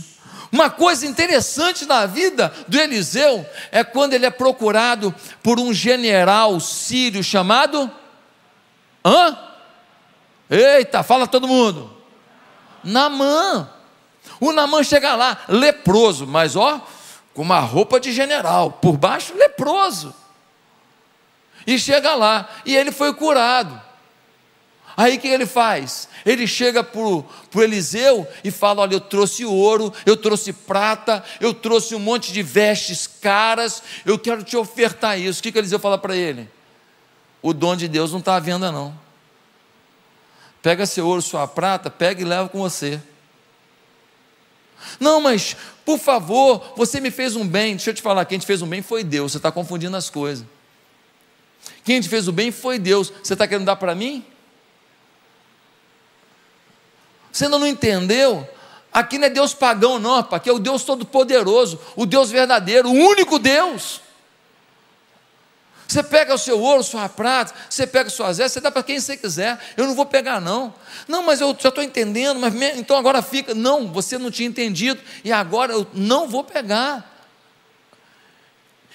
uma 0.52 0.70
coisa 0.70 1.06
interessante 1.06 1.86
na 1.86 2.06
vida 2.06 2.54
do 2.68 2.80
Eliseu 2.80 3.46
é 3.72 3.84
quando 3.84 4.14
ele 4.14 4.26
é 4.26 4.30
procurado 4.30 5.14
por 5.42 5.60
um 5.60 5.74
general 5.74 6.60
sírio 6.60 7.24
chamado. 7.24 7.90
Hã? 9.04 9.38
Eita, 10.50 11.04
fala 11.04 11.26
todo 11.26 11.48
mundo. 11.48 11.96
Namã. 12.84 13.70
O 14.42 14.52
Namã 14.52 14.84
chega 14.84 15.16
lá, 15.16 15.38
leproso, 15.48 16.26
mas 16.26 16.56
ó, 16.56 16.82
com 17.32 17.44
uma 17.44 17.60
roupa 17.60 18.00
de 18.00 18.12
general, 18.12 18.72
por 18.72 18.98
baixo, 18.98 19.36
leproso. 19.36 20.16
E 21.68 21.78
chega 21.78 22.16
lá, 22.16 22.50
e 22.66 22.76
ele 22.76 22.92
foi 22.92 23.14
curado. 23.14 23.80
Aí 24.98 25.16
o 25.16 25.20
que 25.20 25.28
ele 25.28 25.46
faz? 25.46 26.10
Ele 26.26 26.48
chega 26.48 26.84
para 26.84 27.00
o 27.00 27.26
Eliseu 27.56 28.28
e 28.44 28.50
fala: 28.50 28.82
Olha, 28.82 28.96
eu 28.96 29.00
trouxe 29.00 29.46
ouro, 29.46 29.94
eu 30.08 30.18
trouxe 30.18 30.52
prata, 30.52 31.24
eu 31.40 31.54
trouxe 31.54 31.94
um 31.94 32.00
monte 32.00 32.34
de 32.34 32.42
vestes 32.42 33.06
caras, 33.06 33.82
eu 34.04 34.18
quero 34.18 34.44
te 34.44 34.58
ofertar 34.58 35.20
isso. 35.20 35.40
O 35.40 35.44
que, 35.44 35.52
que 35.52 35.58
Eliseu 35.60 35.80
fala 35.80 36.00
para 36.00 36.16
ele? 36.16 36.50
O 37.44 37.54
dom 37.54 37.76
de 37.76 37.88
Deus 37.88 38.12
não 38.12 38.20
está 38.20 38.36
à 38.36 38.40
venda, 38.40 38.72
não. 38.72 39.00
Pega 40.64 40.86
seu 40.88 41.08
ouro, 41.08 41.22
sua 41.22 41.48
prata, 41.48 41.92
pega 41.92 42.22
e 42.22 42.26
leva 42.26 42.50
com 42.50 42.60
você. 42.60 43.00
Não, 45.02 45.20
mas, 45.20 45.58
por 45.84 45.98
favor, 45.98 46.74
você 46.78 47.00
me 47.00 47.10
fez 47.10 47.36
um 47.36 47.46
bem. 47.46 47.76
Deixa 47.76 47.90
eu 47.90 47.94
te 47.96 48.04
falar: 48.04 48.24
quem 48.26 48.38
te 48.38 48.46
fez 48.46 48.62
um 48.62 48.68
bem 48.68 48.84
foi 48.84 49.04
Deus, 49.04 49.32
você 49.32 49.40
está 49.40 49.52
confundindo 49.52 49.98
as 49.98 50.12
coisas. 50.12 50.46
Quem 51.84 52.00
te 52.00 52.08
fez 52.08 52.28
o 52.28 52.32
bem 52.32 52.52
foi 52.52 52.78
Deus, 52.78 53.12
você 53.24 53.34
está 53.34 53.48
querendo 53.48 53.66
dar 53.66 53.78
para 53.78 53.96
mim? 53.96 54.24
Você 57.32 57.46
ainda 57.46 57.58
não 57.58 57.66
entendeu? 57.66 58.48
Aqui 58.94 59.18
não 59.18 59.26
é 59.26 59.30
Deus 59.32 59.56
pagão, 59.56 59.98
não, 59.98 60.18
aqui 60.18 60.50
é 60.50 60.54
o 60.54 60.60
Deus 60.60 60.84
Todo-Poderoso, 60.84 61.80
o 61.96 62.06
Deus 62.06 62.30
verdadeiro, 62.30 62.88
o 62.88 62.94
único 62.94 63.40
Deus. 63.40 64.02
Você 65.92 66.02
pega 66.02 66.34
o 66.34 66.38
seu 66.38 66.58
ouro, 66.58 66.82
sua 66.84 67.10
prata, 67.10 67.54
você 67.70 67.86
pega 67.86 68.10
suas 68.10 68.38
vestes, 68.38 68.54
você 68.54 68.62
dá 68.62 68.72
para 68.72 68.82
quem 68.82 68.98
você 68.98 69.18
quiser. 69.18 69.60
Eu 69.76 69.86
não 69.86 69.94
vou 69.94 70.06
pegar, 70.06 70.40
não. 70.40 70.74
Não, 71.06 71.22
mas 71.22 71.42
eu 71.42 71.54
já 71.60 71.68
estou 71.68 71.84
entendendo, 71.84 72.40
mas 72.40 72.56
então 72.78 72.96
agora 72.96 73.22
fica. 73.22 73.54
Não, 73.54 73.92
você 73.92 74.18
não 74.18 74.32
tinha 74.32 74.48
entendido, 74.48 75.02
e 75.22 75.34
agora 75.34 75.74
eu 75.74 75.86
não 75.94 76.30
vou 76.30 76.46
pegar. 76.46 77.12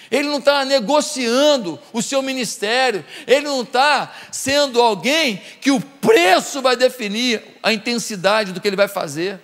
Ele 0.09 0.27
não 0.27 0.39
está 0.39 0.65
negociando 0.65 1.79
o 1.93 2.01
seu 2.01 2.23
ministério, 2.23 3.05
ele 3.27 3.45
não 3.45 3.61
está 3.61 4.11
sendo 4.31 4.81
alguém 4.81 5.39
que 5.61 5.69
o 5.69 5.79
preço 5.79 6.63
vai 6.63 6.75
definir 6.75 7.43
a 7.61 7.71
intensidade 7.71 8.51
do 8.51 8.59
que 8.59 8.67
ele 8.67 8.75
vai 8.75 8.87
fazer. 8.87 9.39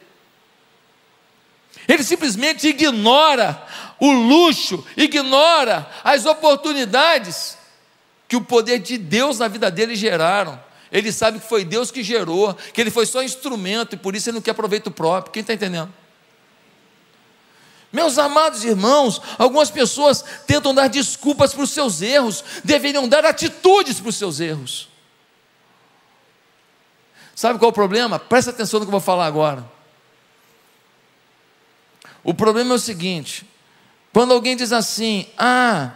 Ele 1.88 2.04
simplesmente 2.04 2.68
ignora 2.68 3.62
o 4.04 4.12
luxo, 4.12 4.86
ignora 4.98 5.90
as 6.04 6.26
oportunidades 6.26 7.58
que 8.28 8.36
o 8.36 8.42
poder 8.42 8.80
de 8.80 8.98
Deus 8.98 9.40
na 9.40 9.48
vida 9.48 9.72
dele 9.72 9.96
geraram. 9.96 10.62
Ele 10.92 11.10
sabe 11.10 11.40
que 11.40 11.48
foi 11.48 11.64
Deus 11.64 11.90
que 11.90 12.04
gerou, 12.04 12.54
que 12.54 12.82
ele 12.82 12.92
foi 12.92 13.06
só 13.06 13.24
instrumento 13.24 13.94
e 13.94 13.98
por 13.98 14.14
isso 14.14 14.30
ele 14.30 14.36
não 14.36 14.42
quer 14.42 14.52
proveito 14.56 14.92
próprio. 14.92 15.32
Quem 15.32 15.40
está 15.40 15.54
entendendo? 15.54 15.94
Meus 17.94 18.18
amados 18.18 18.66
irmãos, 18.66 19.22
algumas 19.38 19.72
pessoas 19.72 20.22
tentam 20.46 20.76
dar 20.76 20.90
desculpas 20.90 21.54
para 21.54 21.64
os 21.64 21.70
seus 21.70 22.02
erros, 22.02 22.44
deveriam 22.62 23.08
dar 23.08 23.24
atitudes 23.24 24.02
para 24.02 24.10
os 24.10 24.18
seus 24.18 24.42
erros. 24.42 24.90
Sabe 27.34 27.58
qual 27.58 27.70
é 27.70 27.72
o 27.72 27.74
problema? 27.74 28.20
Presta 28.20 28.52
atenção 28.52 28.82
no 28.82 28.86
que 28.86 28.90
eu 28.90 29.00
vou 29.00 29.00
falar 29.00 29.28
agora. 29.28 29.64
O 32.22 32.34
problema 32.34 32.74
é 32.74 32.76
o 32.76 32.80
seguinte: 32.80 33.53
quando 34.14 34.32
alguém 34.32 34.56
diz 34.56 34.72
assim, 34.72 35.28
ah, 35.38 35.92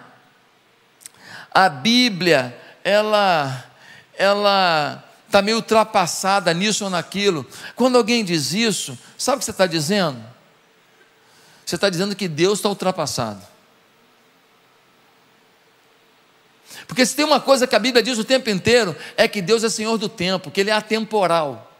a 1.51 1.69
Bíblia, 1.69 2.59
ela, 2.83 3.63
ela 4.17 5.03
está 5.27 5.41
meio 5.41 5.57
ultrapassada 5.57 6.51
nisso 6.53 6.83
ou 6.83 6.89
naquilo. 6.89 7.45
Quando 7.75 7.95
alguém 7.95 8.25
diz 8.25 8.53
isso, 8.53 8.97
sabe 9.17 9.38
o 9.38 9.39
que 9.39 9.45
você 9.45 9.51
está 9.51 9.67
dizendo? 9.67 10.19
Você 11.63 11.75
está 11.75 11.89
dizendo 11.89 12.15
que 12.15 12.27
Deus 12.27 12.59
está 12.59 12.69
ultrapassado. 12.69 13.41
Porque 16.88 17.05
se 17.05 17.15
tem 17.15 17.25
uma 17.25 17.39
coisa 17.39 17.67
que 17.67 17.75
a 17.75 17.79
Bíblia 17.79 18.01
diz 18.01 18.17
o 18.17 18.24
tempo 18.24 18.50
inteiro, 18.50 18.95
é 19.15 19.27
que 19.27 19.41
Deus 19.41 19.63
é 19.63 19.69
Senhor 19.69 19.97
do 19.97 20.09
tempo, 20.09 20.50
que 20.50 20.62
Ele 20.62 20.71
é 20.71 20.74
atemporal. 20.74 21.76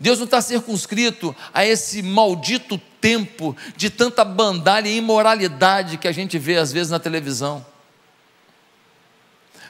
Deus 0.00 0.18
não 0.18 0.24
está 0.24 0.40
circunscrito 0.40 1.36
a 1.52 1.66
esse 1.66 2.02
maldito 2.02 2.80
tempo 3.02 3.54
de 3.76 3.90
tanta 3.90 4.24
bandalha 4.24 4.88
e 4.88 4.96
imoralidade 4.96 5.98
que 5.98 6.08
a 6.08 6.12
gente 6.12 6.38
vê 6.38 6.56
às 6.56 6.72
vezes 6.72 6.90
na 6.90 6.98
televisão. 6.98 7.64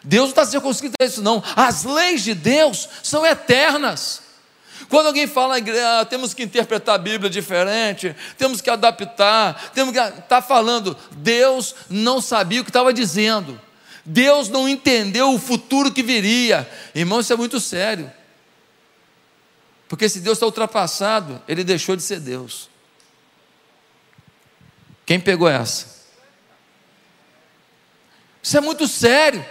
Deus 0.04 0.22
não 0.22 0.30
está 0.30 0.46
circunscrito 0.46 0.94
a 1.00 1.04
isso, 1.04 1.20
não. 1.20 1.42
As 1.56 1.82
leis 1.82 2.22
de 2.22 2.32
Deus 2.32 2.88
são 3.02 3.26
eternas. 3.26 4.22
Quando 4.88 5.08
alguém 5.08 5.26
fala, 5.26 5.56
ah, 5.56 6.04
temos 6.04 6.32
que 6.32 6.44
interpretar 6.44 6.94
a 6.94 6.98
Bíblia 6.98 7.28
diferente, 7.28 8.14
temos 8.38 8.60
que 8.60 8.70
adaptar, 8.70 9.72
temos 9.74 9.92
que. 9.92 9.98
Está 9.98 10.40
falando, 10.40 10.96
Deus 11.10 11.74
não 11.88 12.20
sabia 12.20 12.60
o 12.60 12.64
que 12.64 12.70
estava 12.70 12.92
dizendo. 12.92 13.60
Deus 14.04 14.48
não 14.48 14.68
entendeu 14.68 15.34
o 15.34 15.38
futuro 15.38 15.92
que 15.92 16.02
viria. 16.04 16.68
Irmão, 16.94 17.20
isso 17.20 17.32
é 17.32 17.36
muito 17.36 17.58
sério. 17.58 18.10
Porque 19.90 20.08
se 20.08 20.20
Deus 20.20 20.36
está 20.36 20.46
ultrapassado, 20.46 21.42
ele 21.48 21.64
deixou 21.64 21.96
de 21.96 22.02
ser 22.04 22.20
Deus. 22.20 22.70
Quem 25.04 25.18
pegou 25.18 25.48
essa? 25.48 26.06
Isso 28.40 28.56
é 28.56 28.60
muito 28.60 28.86
sério. 28.86 29.44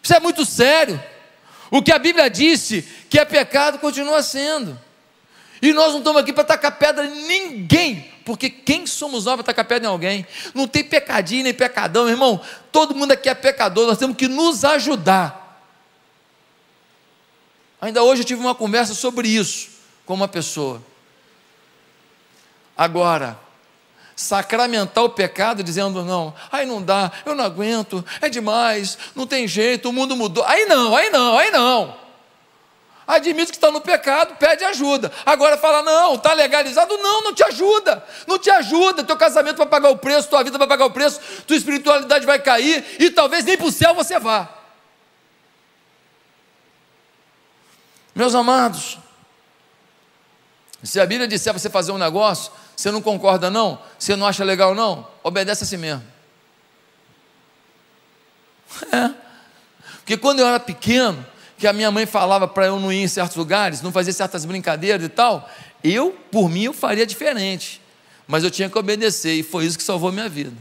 Isso 0.00 0.14
é 0.14 0.20
muito 0.20 0.44
sério. 0.44 1.02
O 1.68 1.82
que 1.82 1.90
a 1.90 1.98
Bíblia 1.98 2.30
disse 2.30 2.82
que 3.10 3.18
é 3.18 3.24
pecado 3.24 3.80
continua 3.80 4.22
sendo. 4.22 4.78
E 5.60 5.72
nós 5.72 5.90
não 5.90 5.98
estamos 5.98 6.22
aqui 6.22 6.32
para 6.32 6.44
tacar 6.44 6.78
pedra 6.78 7.04
em 7.04 7.26
ninguém, 7.26 8.08
porque 8.24 8.48
quem 8.48 8.86
somos 8.86 9.24
nós 9.24 9.34
para 9.34 9.42
tacar 9.42 9.64
pedra 9.64 9.88
em 9.88 9.90
alguém? 9.90 10.24
Não 10.54 10.68
tem 10.68 10.84
pecadinho 10.84 11.42
nem 11.42 11.52
pecadão, 11.52 12.08
irmão. 12.08 12.40
Todo 12.70 12.94
mundo 12.94 13.10
aqui 13.10 13.28
é 13.28 13.34
pecador, 13.34 13.88
nós 13.88 13.98
temos 13.98 14.16
que 14.16 14.28
nos 14.28 14.64
ajudar. 14.64 15.41
Ainda 17.82 18.00
hoje 18.04 18.22
eu 18.22 18.26
tive 18.26 18.40
uma 18.40 18.54
conversa 18.54 18.94
sobre 18.94 19.26
isso 19.26 19.70
com 20.06 20.14
uma 20.14 20.28
pessoa. 20.28 20.80
Agora, 22.78 23.36
sacramentar 24.14 25.02
o 25.02 25.10
pecado 25.10 25.64
dizendo 25.64 26.04
não, 26.04 26.32
aí 26.50 26.64
não 26.64 26.80
dá, 26.80 27.10
eu 27.26 27.34
não 27.34 27.44
aguento, 27.44 28.04
é 28.20 28.28
demais, 28.28 28.96
não 29.16 29.26
tem 29.26 29.48
jeito, 29.48 29.88
o 29.88 29.92
mundo 29.92 30.14
mudou. 30.14 30.44
Aí 30.44 30.64
não, 30.66 30.94
aí 30.94 31.10
não, 31.10 31.36
aí 31.36 31.50
não. 31.50 32.00
Admite 33.04 33.50
que 33.50 33.56
está 33.56 33.68
no 33.72 33.80
pecado, 33.80 34.36
pede 34.36 34.62
ajuda. 34.62 35.10
Agora 35.26 35.58
fala, 35.58 35.82
não, 35.82 36.14
está 36.14 36.32
legalizado, 36.34 36.96
não, 36.98 37.24
não 37.24 37.34
te 37.34 37.42
ajuda, 37.42 38.06
não 38.28 38.38
te 38.38 38.48
ajuda. 38.48 39.02
Teu 39.02 39.16
casamento 39.16 39.56
vai 39.56 39.66
pagar 39.66 39.90
o 39.90 39.98
preço, 39.98 40.28
tua 40.28 40.44
vida 40.44 40.56
vai 40.56 40.68
pagar 40.68 40.84
o 40.84 40.92
preço, 40.92 41.20
tua 41.48 41.56
espiritualidade 41.56 42.24
vai 42.24 42.38
cair 42.38 42.96
e 43.00 43.10
talvez 43.10 43.44
nem 43.44 43.56
para 43.56 43.66
o 43.66 43.72
céu 43.72 43.92
você 43.92 44.20
vá. 44.20 44.61
Meus 48.14 48.34
amados, 48.34 48.98
se 50.82 51.00
a 51.00 51.06
Bíblia 51.06 51.28
disser 51.28 51.52
você 51.52 51.70
fazer 51.70 51.92
um 51.92 51.98
negócio, 51.98 52.52
você 52.76 52.90
não 52.90 53.00
concorda 53.00 53.50
não, 53.50 53.80
você 53.98 54.16
não 54.16 54.26
acha 54.26 54.44
legal 54.44 54.74
não, 54.74 55.06
obedece 55.22 55.64
a 55.64 55.66
si 55.66 55.76
mesmo. 55.76 56.02
É. 58.90 59.10
Porque 59.98 60.16
quando 60.16 60.40
eu 60.40 60.46
era 60.46 60.58
pequeno, 60.58 61.24
que 61.56 61.66
a 61.66 61.72
minha 61.72 61.90
mãe 61.92 62.06
falava 62.06 62.48
para 62.48 62.66
eu 62.66 62.80
não 62.80 62.92
ir 62.92 63.02
em 63.02 63.08
certos 63.08 63.36
lugares, 63.36 63.82
não 63.82 63.92
fazer 63.92 64.12
certas 64.12 64.44
brincadeiras 64.44 65.04
e 65.06 65.08
tal, 65.08 65.48
eu, 65.84 66.10
por 66.30 66.48
mim, 66.48 66.64
eu 66.64 66.72
faria 66.72 67.06
diferente. 67.06 67.80
Mas 68.26 68.42
eu 68.42 68.50
tinha 68.50 68.68
que 68.68 68.76
obedecer 68.76 69.34
e 69.34 69.42
foi 69.44 69.66
isso 69.66 69.78
que 69.78 69.84
salvou 69.84 70.10
minha 70.10 70.28
vida. 70.28 70.56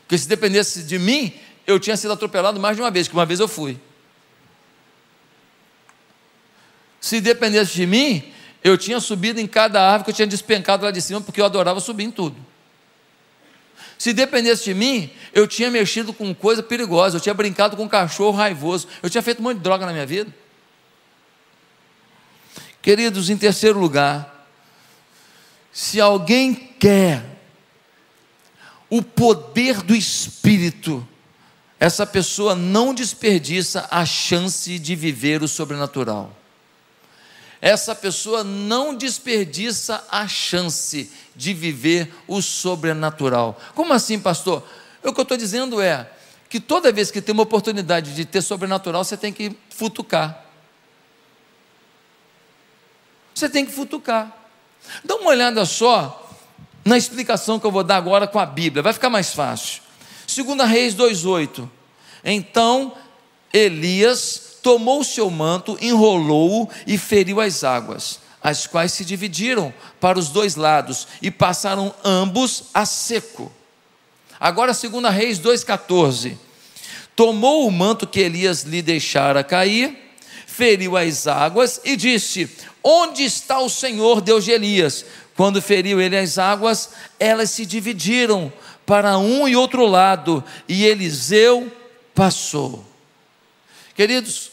Porque 0.00 0.18
se 0.18 0.26
dependesse 0.26 0.82
de 0.82 0.98
mim, 0.98 1.32
eu 1.66 1.78
tinha 1.78 1.96
sido 1.96 2.12
atropelado 2.12 2.58
mais 2.58 2.76
de 2.76 2.82
uma 2.82 2.90
vez, 2.90 3.06
que 3.06 3.14
uma 3.14 3.24
vez 3.24 3.38
eu 3.38 3.46
fui. 3.46 3.78
Se 7.02 7.20
dependesse 7.20 7.74
de 7.74 7.84
mim, 7.84 8.32
eu 8.62 8.78
tinha 8.78 9.00
subido 9.00 9.40
em 9.40 9.46
cada 9.46 9.82
árvore 9.82 10.04
que 10.04 10.10
eu 10.10 10.14
tinha 10.14 10.26
despencado 10.26 10.84
lá 10.84 10.92
de 10.92 11.02
cima, 11.02 11.20
porque 11.20 11.40
eu 11.40 11.44
adorava 11.44 11.80
subir 11.80 12.04
em 12.04 12.12
tudo. 12.12 12.36
Se 13.98 14.12
dependesse 14.12 14.64
de 14.64 14.72
mim, 14.72 15.10
eu 15.32 15.48
tinha 15.48 15.68
mexido 15.68 16.12
com 16.12 16.32
coisa 16.32 16.62
perigosa, 16.62 17.16
eu 17.16 17.20
tinha 17.20 17.34
brincado 17.34 17.76
com 17.76 17.82
um 17.82 17.88
cachorro 17.88 18.36
raivoso, 18.36 18.86
eu 19.02 19.10
tinha 19.10 19.20
feito 19.20 19.40
um 19.40 19.42
monte 19.42 19.56
de 19.56 19.64
droga 19.64 19.84
na 19.84 19.92
minha 19.92 20.06
vida. 20.06 20.32
Queridos, 22.80 23.28
em 23.28 23.36
terceiro 23.36 23.80
lugar, 23.80 24.46
se 25.72 26.00
alguém 26.00 26.54
quer 26.54 27.24
o 28.88 29.02
poder 29.02 29.82
do 29.82 29.94
Espírito, 29.94 31.06
essa 31.80 32.06
pessoa 32.06 32.54
não 32.54 32.94
desperdiça 32.94 33.88
a 33.90 34.06
chance 34.06 34.78
de 34.78 34.94
viver 34.94 35.42
o 35.42 35.48
sobrenatural 35.48 36.41
essa 37.62 37.94
pessoa 37.94 38.42
não 38.42 38.92
desperdiça 38.92 40.04
a 40.10 40.26
chance 40.26 41.08
de 41.36 41.54
viver 41.54 42.12
o 42.26 42.42
sobrenatural. 42.42 43.56
Como 43.72 43.92
assim, 43.92 44.18
pastor? 44.18 44.64
O 45.04 45.12
que 45.12 45.20
eu 45.20 45.22
estou 45.22 45.36
dizendo 45.36 45.80
é 45.80 46.10
que 46.48 46.58
toda 46.58 46.90
vez 46.90 47.12
que 47.12 47.22
tem 47.22 47.32
uma 47.32 47.44
oportunidade 47.44 48.16
de 48.16 48.24
ter 48.24 48.42
sobrenatural, 48.42 49.04
você 49.04 49.16
tem 49.16 49.32
que 49.32 49.56
futucar. 49.70 50.44
Você 53.32 53.48
tem 53.48 53.64
que 53.64 53.70
futucar. 53.70 54.36
Dá 55.04 55.14
uma 55.14 55.30
olhada 55.30 55.64
só 55.64 56.30
na 56.84 56.98
explicação 56.98 57.60
que 57.60 57.66
eu 57.66 57.70
vou 57.70 57.84
dar 57.84 57.96
agora 57.96 58.26
com 58.26 58.40
a 58.40 58.46
Bíblia, 58.46 58.82
vai 58.82 58.92
ficar 58.92 59.08
mais 59.08 59.32
fácil. 59.32 59.82
2 60.26 60.68
Reis 60.68 60.96
2,8. 60.96 61.68
Então 62.24 62.92
Elias 63.52 64.51
tomou 64.62 65.00
o 65.00 65.04
seu 65.04 65.28
manto, 65.28 65.76
enrolou-o 65.80 66.68
e 66.86 66.96
feriu 66.96 67.40
as 67.40 67.64
águas, 67.64 68.20
as 68.42 68.66
quais 68.66 68.92
se 68.92 69.04
dividiram 69.04 69.74
para 70.00 70.18
os 70.18 70.28
dois 70.28 70.54
lados 70.54 71.08
e 71.20 71.30
passaram 71.30 71.94
ambos 72.04 72.64
a 72.72 72.86
seco. 72.86 73.52
Agora, 74.38 74.72
2 74.72 75.14
Reis 75.14 75.38
2,14. 75.38 76.36
Tomou 77.14 77.66
o 77.66 77.70
manto 77.70 78.06
que 78.06 78.20
Elias 78.20 78.62
lhe 78.62 78.80
deixara 78.80 79.44
cair, 79.44 79.96
feriu 80.46 80.96
as 80.96 81.26
águas 81.26 81.80
e 81.84 81.94
disse: 81.94 82.50
Onde 82.82 83.22
está 83.22 83.58
o 83.58 83.68
Senhor 83.68 84.20
Deus 84.20 84.44
de 84.44 84.52
Elias? 84.52 85.04
Quando 85.36 85.62
feriu 85.62 86.00
ele 86.00 86.16
as 86.16 86.38
águas, 86.38 86.90
elas 87.18 87.50
se 87.50 87.66
dividiram 87.66 88.52
para 88.84 89.18
um 89.18 89.46
e 89.46 89.56
outro 89.56 89.86
lado, 89.86 90.42
e 90.68 90.84
Eliseu 90.84 91.70
passou. 92.14 92.84
Queridos, 93.94 94.51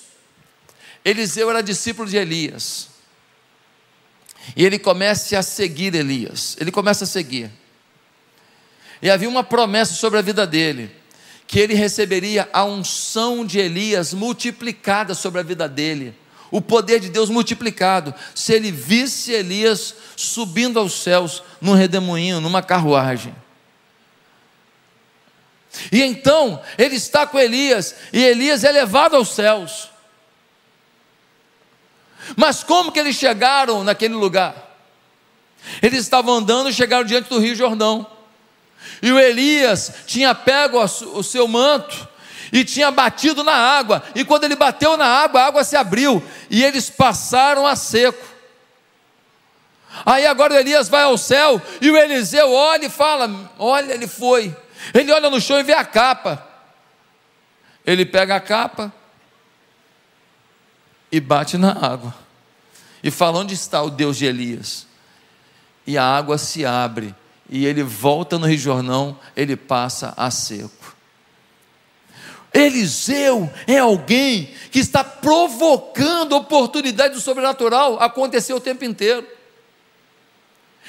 Eliseu 1.03 1.49
era 1.49 1.61
discípulo 1.61 2.09
de 2.09 2.17
Elias. 2.17 2.89
E 4.55 4.65
ele 4.65 4.79
começa 4.79 5.37
a 5.37 5.43
seguir 5.43 5.93
Elias. 5.95 6.57
Ele 6.59 6.71
começa 6.71 7.03
a 7.03 7.07
seguir. 7.07 7.51
E 9.01 9.09
havia 9.09 9.29
uma 9.29 9.43
promessa 9.43 9.93
sobre 9.93 10.19
a 10.19 10.21
vida 10.21 10.45
dele, 10.45 10.91
que 11.47 11.59
ele 11.59 11.73
receberia 11.73 12.49
a 12.51 12.65
unção 12.65 13.45
de 13.45 13.59
Elias 13.59 14.13
multiplicada 14.13 15.13
sobre 15.13 15.39
a 15.39 15.43
vida 15.43 15.69
dele, 15.69 16.13
o 16.51 16.61
poder 16.61 16.99
de 16.99 17.09
Deus 17.09 17.29
multiplicado, 17.29 18.13
se 18.35 18.53
ele 18.53 18.71
visse 18.71 19.31
Elias 19.31 19.95
subindo 20.17 20.79
aos 20.79 20.93
céus 20.93 21.43
num 21.61 21.73
redemoinho, 21.73 22.41
numa 22.41 22.61
carruagem. 22.61 23.33
E 25.91 26.01
então 26.01 26.61
ele 26.77 26.95
está 26.95 27.25
com 27.25 27.39
Elias, 27.39 27.95
e 28.11 28.21
Elias 28.21 28.63
é 28.63 28.71
levado 28.71 29.15
aos 29.15 29.29
céus. 29.29 29.89
Mas 32.35 32.63
como 32.63 32.91
que 32.91 32.99
eles 32.99 33.15
chegaram 33.15 33.83
naquele 33.83 34.13
lugar? 34.13 34.55
Eles 35.81 36.01
estavam 36.01 36.35
andando 36.35 36.69
e 36.69 36.73
chegaram 36.73 37.03
diante 37.03 37.29
do 37.29 37.39
Rio 37.39 37.55
Jordão. 37.55 38.05
E 39.01 39.11
o 39.11 39.19
Elias 39.19 39.91
tinha 40.05 40.33
pego 40.33 40.79
o 40.79 41.23
seu 41.23 41.47
manto 41.47 42.07
e 42.51 42.63
tinha 42.63 42.91
batido 42.91 43.43
na 43.43 43.53
água. 43.53 44.03
E 44.15 44.23
quando 44.23 44.45
ele 44.45 44.55
bateu 44.55 44.97
na 44.97 45.05
água, 45.05 45.41
a 45.41 45.45
água 45.45 45.63
se 45.63 45.75
abriu 45.75 46.23
e 46.49 46.63
eles 46.63 46.89
passaram 46.89 47.65
a 47.65 47.75
seco. 47.75 48.27
Aí 50.05 50.25
agora 50.25 50.53
o 50.53 50.57
Elias 50.57 50.87
vai 50.87 51.03
ao 51.03 51.17
céu 51.17 51.61
e 51.81 51.89
o 51.89 51.97
Eliseu 51.97 52.51
olha 52.51 52.85
e 52.85 52.89
fala: 52.89 53.29
Olha, 53.57 53.93
ele 53.93 54.07
foi. 54.07 54.55
Ele 54.93 55.11
olha 55.11 55.29
no 55.29 55.41
chão 55.41 55.59
e 55.59 55.63
vê 55.63 55.73
a 55.73 55.83
capa. 55.83 56.45
Ele 57.85 58.05
pega 58.05 58.35
a 58.35 58.39
capa 58.39 58.93
e 61.11 61.19
bate 61.19 61.57
na 61.57 61.71
água. 61.71 62.13
E 63.03 63.09
fala: 63.09 63.39
Onde 63.39 63.53
está 63.53 63.81
o 63.81 63.89
Deus 63.89 64.17
de 64.17 64.25
Elias? 64.25 64.87
E 65.85 65.97
a 65.97 66.03
água 66.03 66.37
se 66.37 66.65
abre. 66.65 67.15
E 67.49 67.65
ele 67.65 67.81
volta 67.81 68.37
no 68.37 68.45
Rio 68.45 68.59
Jordão, 68.59 69.17
ele 69.35 69.55
passa 69.55 70.13
a 70.15 70.29
seco. 70.29 70.95
Eliseu 72.53 73.51
é 73.67 73.77
alguém 73.77 74.53
que 74.71 74.79
está 74.79 75.03
provocando 75.03 76.35
oportunidade 76.35 77.13
do 77.13 77.21
sobrenatural 77.21 78.01
acontecer 78.01 78.53
o 78.53 78.59
tempo 78.59 78.85
inteiro. 78.85 79.25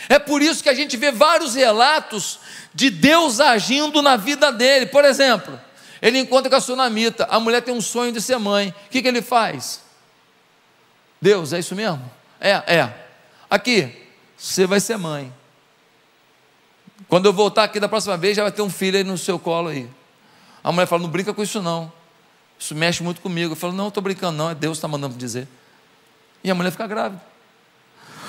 É 0.09 0.19
por 0.19 0.41
isso 0.41 0.63
que 0.63 0.69
a 0.69 0.75
gente 0.75 0.97
vê 0.97 1.11
vários 1.11 1.55
relatos 1.55 2.39
de 2.75 2.89
Deus 2.89 3.41
agindo 3.41 4.01
na 4.01 4.17
vida 4.17 4.51
dele. 4.51 4.87
Por 4.87 5.05
exemplo, 5.05 5.59
ele 6.01 6.19
encontra 6.19 6.49
com 6.49 6.57
a 6.57 6.61
sunamita, 6.61 7.27
a 7.31 7.39
mulher 7.39 7.61
tem 7.61 7.75
um 7.75 7.81
sonho 7.81 8.13
de 8.13 8.21
ser 8.21 8.39
mãe. 8.39 8.75
O 8.87 8.91
que, 8.91 9.03
que 9.03 9.09
ele 9.09 9.21
faz? 9.21 9.81
Deus, 11.21 11.53
é 11.53 11.59
isso 11.59 11.75
mesmo? 11.75 12.03
É, 12.41 12.51
é. 12.51 12.95
Aqui, 13.49 14.07
você 14.37 14.67
vai 14.67 14.81
ser 14.81 14.97
mãe. 14.97 15.33
Quando 17.09 17.27
eu 17.27 17.33
voltar 17.33 17.65
aqui 17.65 17.79
da 17.79 17.89
próxima 17.89 18.17
vez, 18.17 18.37
já 18.37 18.43
vai 18.43 18.53
ter 18.53 18.63
um 18.63 18.71
filho 18.71 18.97
aí 18.97 19.05
no 19.05 19.19
seu 19.19 19.39
colo 19.39 19.69
aí. 19.69 19.89
A 20.63 20.73
mulher 20.73 20.87
fala: 20.87 21.03
Não 21.03 21.11
brinca 21.11 21.35
com 21.35 21.43
isso, 21.43 21.61
não. 21.61 21.93
Isso 22.59 22.75
mexe 22.75 23.03
muito 23.03 23.21
comigo. 23.21 23.53
Eu 23.53 23.57
falo: 23.57 23.73
Não, 23.73 23.89
estou 23.89 24.03
brincando, 24.03 24.39
não. 24.39 24.51
É 24.51 24.55
Deus 24.55 24.73
que 24.73 24.79
está 24.79 24.89
mandando 24.89 25.17
dizer. 25.17 25.47
E 26.43 26.51
a 26.51 26.55
mulher 26.55 26.71
fica 26.71 26.87
grávida. 26.87 27.21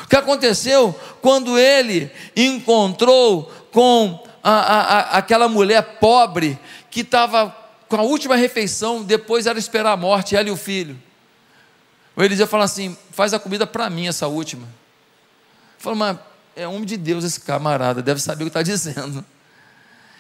O 0.04 0.08
que 0.08 0.15
aconteceu 0.15 0.93
quando 1.21 1.58
ele 1.58 2.12
encontrou 2.36 3.51
com 3.71 4.21
a, 4.43 4.51
a, 4.51 4.82
a, 4.82 4.99
aquela 5.17 5.47
mulher 5.47 5.97
pobre 5.99 6.60
que 6.89 7.01
estava 7.01 7.56
com 7.88 7.97
a 7.97 8.01
última 8.01 8.36
refeição, 8.36 9.04
depois 9.04 9.45
era 9.45 9.60
esperar 9.60 9.91
a 9.91 9.97
morte, 9.97 10.36
ela 10.36 10.47
e 10.47 10.51
o 10.51 10.58
filho. 10.58 10.97
O 12.21 12.23
Eliseu 12.23 12.45
fala 12.45 12.65
assim: 12.65 12.95
faz 13.10 13.34
a 13.34 13.39
comida 13.39 13.65
para 13.65 13.89
mim, 13.89 14.07
essa 14.07 14.27
última. 14.27 14.67
Fala, 15.79 15.95
mas 15.95 16.17
é 16.55 16.67
homem 16.67 16.86
de 16.86 16.95
Deus 16.95 17.23
esse 17.23 17.41
camarada, 17.41 17.99
deve 17.99 18.21
saber 18.21 18.43
o 18.43 18.45
que 18.45 18.49
está 18.49 18.62
dizendo. 18.62 19.25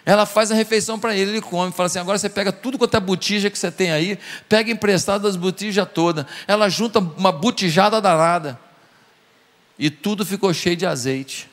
Ela 0.03 0.25
faz 0.25 0.51
a 0.51 0.55
refeição 0.55 0.99
para 0.99 1.15
ele, 1.15 1.29
ele 1.29 1.41
come. 1.41 1.71
Fala 1.71 1.85
assim: 1.85 1.99
agora 1.99 2.17
você 2.17 2.27
pega 2.27 2.51
tudo 2.51 2.79
quanto 2.79 2.97
é 2.97 2.99
botija 2.99 3.51
que 3.51 3.59
você 3.59 3.69
tem 3.69 3.91
aí, 3.91 4.17
pega 4.49 4.71
emprestado 4.71 5.21
das 5.21 5.35
botijas 5.35 5.87
todas. 5.93 6.25
Ela 6.47 6.69
junta 6.69 6.97
uma 6.97 7.31
botijada 7.31 8.01
danada. 8.01 8.59
E 9.77 9.91
tudo 9.91 10.25
ficou 10.25 10.51
cheio 10.55 10.75
de 10.75 10.87
azeite. 10.87 11.47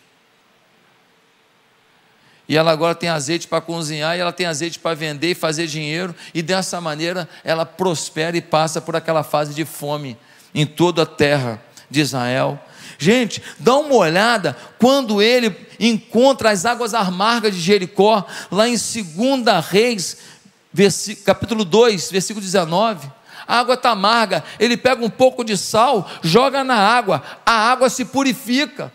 E 2.48 2.56
ela 2.56 2.72
agora 2.72 2.94
tem 2.94 3.11
azeite 3.11 3.46
para 3.46 3.61
cozinhar, 3.61 4.16
e 4.16 4.20
ela 4.20 4.32
tem 4.32 4.46
azeite 4.46 4.78
para 4.78 4.94
vender 4.94 5.32
e 5.32 5.34
fazer 5.34 5.66
dinheiro, 5.66 6.14
e 6.32 6.40
dessa 6.40 6.80
maneira 6.80 7.28
ela 7.44 7.66
prospera 7.66 8.34
e 8.34 8.40
passa 8.40 8.80
por 8.80 8.96
aquela 8.96 9.22
fase 9.22 9.52
de 9.52 9.66
fome 9.66 10.16
em 10.54 10.66
toda 10.66 11.02
a 11.02 11.06
terra 11.06 11.62
de 11.90 12.00
Israel. 12.00 12.58
Gente, 12.98 13.42
dá 13.58 13.76
uma 13.76 13.94
olhada 13.94 14.56
quando 14.78 15.22
ele 15.22 15.54
encontra 15.78 16.50
as 16.50 16.64
águas 16.64 16.94
amargas 16.94 17.54
de 17.54 17.61
Jericó, 17.61 18.26
lá 18.50 18.68
em 18.68 18.72
2 18.72 19.64
Reis, 19.70 20.16
capítulo 21.24 21.64
2, 21.64 22.11
versículo 22.11 22.44
19. 22.44 23.11
A 23.46 23.61
água 23.61 23.74
está 23.74 23.90
amarga, 23.90 24.44
ele 24.58 24.76
pega 24.76 25.04
um 25.04 25.08
pouco 25.08 25.44
de 25.44 25.56
sal, 25.56 26.11
joga 26.22 26.62
na 26.64 26.76
água, 26.76 27.22
a 27.46 27.52
água 27.52 27.88
se 27.88 28.04
purifica. 28.04 28.92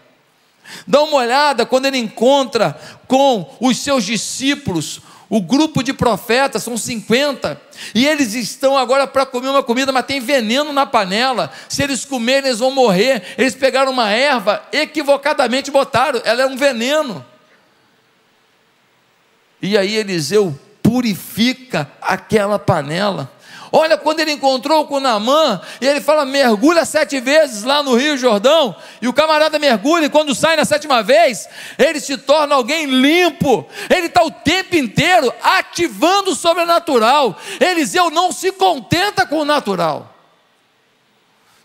Dá 0.85 1.01
uma 1.01 1.17
olhada 1.17 1.65
quando 1.65 1.85
ele 1.85 1.97
encontra 1.97 2.79
com 3.07 3.55
os 3.59 3.77
seus 3.77 4.03
discípulos, 4.03 5.01
o 5.29 5.41
grupo 5.41 5.81
de 5.81 5.93
profetas, 5.93 6.63
são 6.63 6.77
50, 6.77 7.59
e 7.95 8.05
eles 8.05 8.33
estão 8.33 8.77
agora 8.77 9.07
para 9.07 9.25
comer 9.25 9.49
uma 9.49 9.63
comida, 9.63 9.91
mas 9.91 10.05
tem 10.05 10.19
veneno 10.19 10.71
na 10.71 10.85
panela. 10.85 11.51
Se 11.67 11.81
eles 11.81 12.05
comerem, 12.05 12.49
eles 12.49 12.59
vão 12.59 12.71
morrer. 12.71 13.23
Eles 13.37 13.55
pegaram 13.55 13.91
uma 13.91 14.09
erva, 14.11 14.63
equivocadamente 14.71 15.71
botaram, 15.71 16.21
ela 16.23 16.43
é 16.43 16.45
um 16.45 16.55
veneno. 16.55 17.25
E 19.61 19.77
aí 19.77 19.95
Eliseu 19.95 20.59
purifica 20.81 21.89
aquela 22.01 22.59
panela. 22.59 23.31
Olha, 23.75 23.97
quando 23.97 24.19
ele 24.19 24.33
encontrou 24.33 24.85
com 24.85 24.99
Namã, 24.99 25.59
e 25.81 25.87
ele 25.87 25.99
fala: 25.99 26.27
mergulha 26.27 26.85
sete 26.85 27.19
vezes 27.19 27.63
lá 27.63 27.81
no 27.81 27.95
Rio 27.95 28.15
Jordão, 28.15 28.75
e 29.01 29.07
o 29.07 29.13
camarada 29.13 29.57
mergulha, 29.57 30.05
e 30.05 30.09
quando 30.11 30.35
sai 30.35 30.55
na 30.55 30.63
sétima 30.63 31.01
vez, 31.01 31.49
ele 31.79 31.99
se 31.99 32.15
torna 32.15 32.53
alguém 32.53 32.85
limpo. 32.85 33.67
Ele 33.89 34.05
está 34.05 34.23
o 34.23 34.29
tempo 34.29 34.75
inteiro 34.75 35.33
ativando 35.41 36.31
o 36.31 36.35
sobrenatural. 36.35 37.35
Eliseu 37.59 38.11
não 38.11 38.31
se 38.31 38.51
contenta 38.51 39.25
com 39.25 39.39
o 39.39 39.45
natural. 39.45 40.15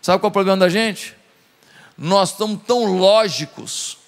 Sabe 0.01 0.17
qual 0.19 0.29
é 0.29 0.31
o 0.31 0.33
problema 0.33 0.57
da 0.57 0.69
gente? 0.69 1.15
Nós 1.95 2.31
estamos 2.31 2.59
tão 2.65 2.85
lógicos 2.85 3.99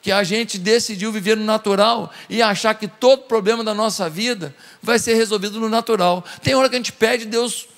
que 0.00 0.10
a 0.10 0.24
gente 0.24 0.58
decidiu 0.58 1.12
viver 1.12 1.36
no 1.36 1.44
natural 1.44 2.10
e 2.28 2.42
achar 2.42 2.74
que 2.74 2.88
todo 2.88 3.22
problema 3.22 3.62
da 3.62 3.72
nossa 3.72 4.10
vida 4.10 4.54
vai 4.82 4.98
ser 4.98 5.14
resolvido 5.14 5.60
no 5.60 5.68
natural. 5.68 6.24
Tem 6.42 6.54
hora 6.54 6.68
que 6.68 6.74
a 6.74 6.78
gente 6.78 6.92
pede, 6.92 7.24
Deus 7.24 7.68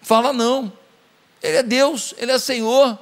fala 0.00 0.32
não. 0.32 0.72
Ele 1.42 1.56
é 1.58 1.62
Deus, 1.62 2.14
Ele 2.18 2.32
é 2.32 2.38
Senhor. 2.38 2.98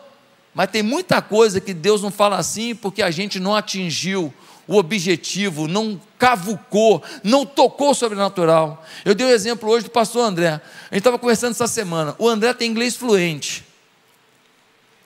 Mas 0.55 0.71
tem 0.71 0.83
muita 0.83 1.23
coisa 1.23 1.61
que 1.61 1.73
Deus 1.73 2.03
não 2.03 2.11
fala 2.11 2.37
assim 2.37 2.75
porque 2.75 3.03
a 3.03 3.11
gente 3.11 3.39
não 3.39 3.55
atingiu 3.55 4.33
o 4.67 4.77
objetivo, 4.77 5.67
não 5.67 6.01
cavucou, 6.19 7.03
não 7.25 7.45
tocou 7.45 7.91
o 7.91 7.95
sobrenatural. 7.95 8.85
Eu 9.05 9.15
dei 9.15 9.27
o 9.27 9.31
um 9.31 9.33
exemplo 9.33 9.69
hoje 9.69 9.85
do 9.85 9.91
pastor 9.91 10.25
André. 10.25 10.49
A 10.91 10.95
gente 10.95 10.99
estava 10.99 11.19
conversando 11.19 11.53
essa 11.53 11.67
semana. 11.67 12.15
O 12.19 12.29
André 12.29 12.53
tem 12.55 12.71
inglês 12.71 12.95
fluente. 12.95 13.65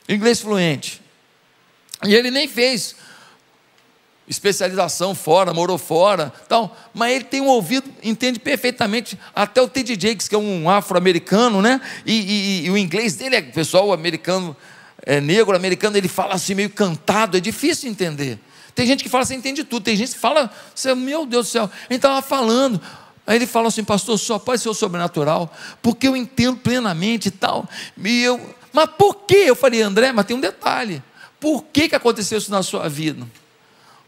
Inglês 0.09 0.41
fluente. 0.41 1.01
E 2.07 2.15
ele 2.15 2.31
nem 2.31 2.47
fez 2.47 2.97
especialização 4.27 5.15
fora, 5.15 5.53
morou 5.53 5.77
fora, 5.77 6.33
tal, 6.49 6.75
mas 6.95 7.15
ele 7.15 7.25
tem 7.25 7.41
um 7.41 7.47
ouvido, 7.47 7.91
entende 8.03 8.39
perfeitamente, 8.39 9.19
até 9.35 9.61
o 9.61 9.69
Ted 9.69 9.99
Jakes, 10.01 10.29
que 10.29 10.35
é 10.35 10.39
um 10.39 10.69
afro-americano, 10.69 11.61
né? 11.61 11.81
E, 12.07 12.13
e, 12.13 12.67
e, 12.67 12.71
o 12.71 12.79
inglês 12.79 13.17
dele 13.17 13.37
é, 13.37 13.43
pessoal 13.43 13.93
americano, 13.93 14.57
é 15.05 15.21
negro, 15.21 15.55
americano, 15.55 15.97
ele 15.97 16.09
fala 16.09 16.35
assim 16.35 16.55
meio 16.55 16.71
cantado, 16.71 17.37
é 17.37 17.41
difícil 17.41 17.91
entender. 17.91 18.39
Tem 18.75 18.87
gente 18.87 19.05
que 19.05 19.11
fala 19.11 19.23
assim, 19.23 19.37
entende 19.37 19.63
tudo, 19.63 19.85
tem 19.85 19.95
gente 19.95 20.13
que 20.13 20.19
fala, 20.19 20.51
meu 20.97 21.27
Deus 21.27 21.47
do 21.47 21.51
céu, 21.51 21.71
ele 21.89 21.97
estava 21.97 22.23
falando, 22.23 22.81
aí 23.27 23.37
ele 23.37 23.47
fala 23.47 23.69
assim, 23.69 23.85
pastor, 23.85 24.19
só 24.19 24.39
pode 24.39 24.63
ser 24.63 24.71
o 24.71 24.75
sobrenatural, 24.75 25.53
porque 25.83 26.09
eu 26.09 26.17
entendo 26.17 26.57
plenamente 26.57 27.29
e 27.29 27.31
tal, 27.31 27.69
e 28.03 28.23
eu, 28.23 28.41
mas 28.73 28.89
por 28.99 29.27
que? 29.27 29.37
Eu 29.37 29.55
falei, 29.55 29.83
André, 29.83 30.13
mas 30.13 30.25
tem 30.25 30.35
um 30.37 30.41
detalhe, 30.41 31.03
por 31.39 31.63
que, 31.65 31.91
que 31.91 31.95
aconteceu 31.95 32.39
isso 32.39 32.51
na 32.51 32.63
sua 32.63 32.89
vida? 32.89 33.25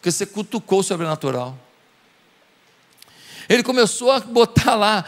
Porque 0.06 0.12
você 0.12 0.24
cutucou 0.24 0.78
o 0.80 0.82
sobrenatural. 0.84 1.58
Ele 3.48 3.64
começou 3.64 4.12
a 4.12 4.20
botar 4.20 4.76
lá 4.76 5.04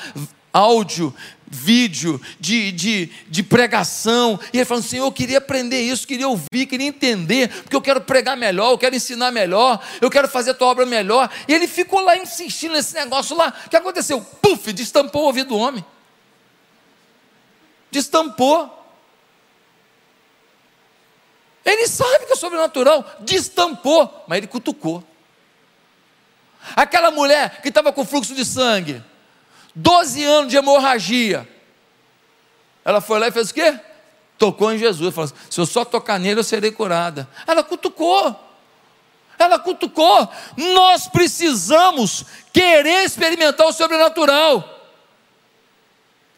áudio, 0.53 1.15
vídeo 1.47 2.21
de, 2.41 2.73
de, 2.73 3.07
de 3.29 3.43
pregação, 3.45 4.41
e 4.53 4.57
ele 4.57 4.65
falou 4.65 4.83
assim: 4.83 4.97
eu 4.97 5.13
queria 5.13 5.39
aprender 5.39 5.81
isso, 5.81 6.05
queria 6.05 6.27
ouvir, 6.27 6.67
queria 6.67 6.89
entender, 6.89 7.49
porque 7.63 7.77
eu 7.77 7.81
quero 7.81 8.01
pregar 8.01 8.37
melhor, 8.37 8.73
eu 8.73 8.79
quero 8.79 8.97
ensinar 8.97 9.31
melhor, 9.31 9.81
eu 10.01 10.11
quero 10.11 10.27
fazer 10.27 10.51
a 10.51 10.55
tua 10.55 10.67
obra 10.67 10.85
melhor. 10.85 11.31
E 11.47 11.55
ele 11.55 11.69
ficou 11.69 12.01
lá 12.01 12.17
insistindo 12.17 12.73
nesse 12.73 12.95
negócio 12.95 13.37
lá. 13.37 13.55
O 13.67 13.71
que 13.71 13.77
aconteceu? 13.77 14.21
Puf, 14.21 14.73
destampou 14.73 15.23
o 15.23 15.27
ouvido 15.27 15.51
do 15.51 15.57
homem. 15.57 15.85
Destampou. 17.89 18.78
Ele 21.69 21.87
sabe 21.87 22.25
que 22.25 22.33
é 22.33 22.37
sobrenatural, 22.37 23.05
destampou, 23.21 24.25
mas 24.27 24.39
ele 24.39 24.47
cutucou. 24.47 25.05
Aquela 26.75 27.11
mulher 27.11 27.61
que 27.61 27.69
estava 27.69 27.93
com 27.93 28.07
fluxo 28.07 28.35
de 28.35 28.43
sangue, 28.43 29.05
12 29.75 30.25
anos 30.25 30.51
de 30.51 30.57
hemorragia. 30.57 31.47
Ela 32.83 33.03
foi 33.03 33.19
lá 33.19 33.29
e 33.29 33.33
fez 33.33 33.51
o 33.51 33.55
quê? 33.55 33.79
Tocou 34.39 34.73
em 34.73 34.79
Jesus. 34.79 35.15
Falou 35.15 35.27
assim, 35.27 35.35
se 35.51 35.61
eu 35.61 35.67
só 35.67 35.85
tocar 35.85 36.19
nele, 36.19 36.41
eu 36.41 36.45
serei 36.45 36.73
curada. 36.73 37.29
Ela 37.47 37.63
cutucou. 37.63 38.35
Ela 39.39 39.59
cutucou. 39.59 40.27
Nós 40.57 41.07
precisamos 41.07 42.25
querer 42.51 43.05
experimentar 43.05 43.67
o 43.67 43.73
sobrenatural. 43.73 44.65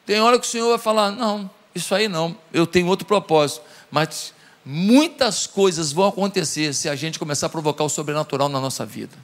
Tem 0.05 0.21
hora 0.21 0.41
que 0.41 0.47
o 0.47 0.51
Senhor 0.51 0.71
vai 0.71 0.79
falar: 0.79 1.13
não, 1.13 1.49
isso 1.73 1.95
aí 1.95 2.09
não, 2.09 2.37
eu 2.53 2.67
tenho 2.67 2.89
outro 2.89 3.07
propósito. 3.07 3.65
Mas 3.93 4.35
muitas 4.71 5.49
coisas 5.49 5.91
vão 5.91 6.07
acontecer 6.07 6.73
se 6.75 6.89
a 6.89 6.95
gente 6.95 7.19
começar 7.19 7.47
a 7.47 7.51
provocar 7.51 7.83
o 7.83 7.89
sobrenatural 7.89 8.49
na 8.49 8.61
nossa 8.61 8.87
vida. 8.87 9.17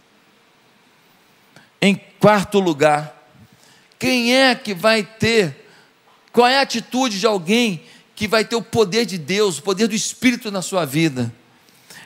Em 1.81 1.95
quarto 2.19 2.59
lugar, 2.59 3.31
quem 3.97 4.35
é 4.35 4.57
que 4.57 4.75
vai 4.75 5.05
ter, 5.05 5.69
qual 6.33 6.49
é 6.49 6.59
a 6.59 6.63
atitude 6.63 7.21
de 7.21 7.27
alguém 7.27 7.85
que 8.17 8.27
vai 8.27 8.45
ter 8.45 8.57
o 8.57 8.63
poder 8.63 9.07
de 9.07 9.17
Deus, 9.17 9.59
o 9.59 9.63
poder 9.63 9.87
do 9.87 9.95
Espírito 9.95 10.51
na 10.51 10.63
sua 10.63 10.85
vida? 10.85 11.33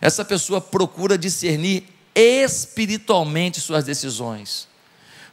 Essa 0.03 0.23
pessoa 0.23 0.61
procura 0.61 1.17
discernir 1.17 1.85
espiritualmente 2.15 3.59
suas 3.59 3.85
decisões, 3.85 4.69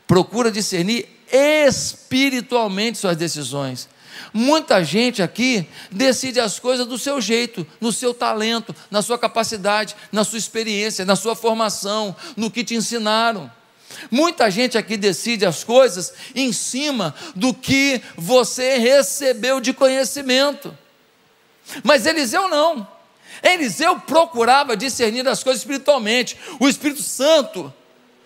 procura 0.07 0.49
discernir 0.49 1.09
espiritualmente 1.29 2.99
suas 2.99 3.17
decisões. 3.17 3.89
Muita 4.33 4.83
gente 4.83 5.21
aqui 5.21 5.67
decide 5.91 6.39
as 6.39 6.59
coisas 6.59 6.85
do 6.85 6.97
seu 6.97 7.19
jeito, 7.19 7.65
no 7.79 7.91
seu 7.91 8.13
talento, 8.13 8.75
na 8.89 9.01
sua 9.01 9.17
capacidade, 9.17 9.95
na 10.11 10.23
sua 10.23 10.37
experiência, 10.37 11.05
na 11.05 11.15
sua 11.15 11.35
formação, 11.35 12.15
no 12.35 12.51
que 12.51 12.63
te 12.63 12.75
ensinaram. 12.75 13.51
Muita 14.11 14.51
gente 14.51 14.77
aqui 14.77 14.97
decide 14.97 15.45
as 15.45 15.63
coisas 15.63 16.13
em 16.35 16.51
cima 16.51 17.15
do 17.35 17.53
que 17.53 18.01
você 18.15 18.77
recebeu 18.77 19.59
de 19.59 19.73
conhecimento. 19.73 20.77
Mas 21.83 22.05
Eliseu 22.05 22.47
não. 22.47 22.87
Eliseu 23.43 23.99
procurava 23.99 24.75
discernir 24.75 25.27
as 25.27 25.43
coisas 25.43 25.61
espiritualmente. 25.61 26.37
O 26.59 26.67
Espírito 26.67 27.01
Santo 27.01 27.73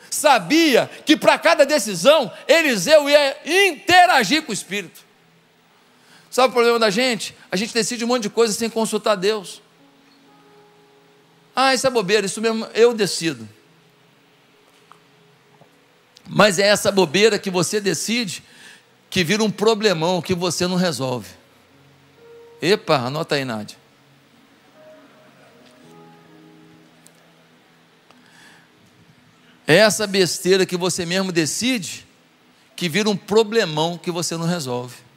sabia 0.10 0.90
que 1.06 1.16
para 1.16 1.38
cada 1.38 1.66
decisão 1.66 2.32
Eliseu 2.48 3.10
ia 3.10 3.38
interagir 3.46 4.44
com 4.44 4.52
o 4.52 4.54
Espírito. 4.54 5.11
Sabe 6.32 6.48
o 6.48 6.54
problema 6.54 6.80
da 6.80 6.90
gente? 6.90 7.36
A 7.52 7.58
gente 7.58 7.74
decide 7.74 8.06
um 8.06 8.08
monte 8.08 8.24
de 8.24 8.30
coisa 8.30 8.54
sem 8.54 8.70
consultar 8.70 9.16
Deus. 9.16 9.62
Ah, 11.54 11.74
isso 11.74 11.86
é 11.86 11.90
bobeira, 11.90 12.26
isso 12.26 12.40
mesmo 12.40 12.66
eu 12.74 12.94
decido. 12.94 13.48
Mas 16.26 16.58
é 16.58 16.68
essa 16.68 16.90
bobeira 16.90 17.38
que 17.38 17.50
você 17.50 17.82
decide 17.82 18.42
que 19.10 19.26
vira 19.26 19.44
um 19.44 19.52
problemão 19.52 20.22
que 20.22 20.34
você 20.34 20.66
não 20.66 20.78
resolve. 20.78 21.28
Epa, 22.62 22.96
anota 22.96 23.36
aí, 23.36 23.44
Nádia. 23.44 23.78
É 29.68 29.76
essa 29.76 30.08
besteira 30.08 30.66
que 30.66 30.78
você 30.78 31.06
mesmo 31.06 31.34
decide 31.34 32.08
que 32.74 32.88
vira 32.88 33.10
um 33.10 33.18
problemão 33.18 33.98
que 33.98 34.10
você 34.10 34.38
não 34.38 34.46
resolve. 34.46 35.11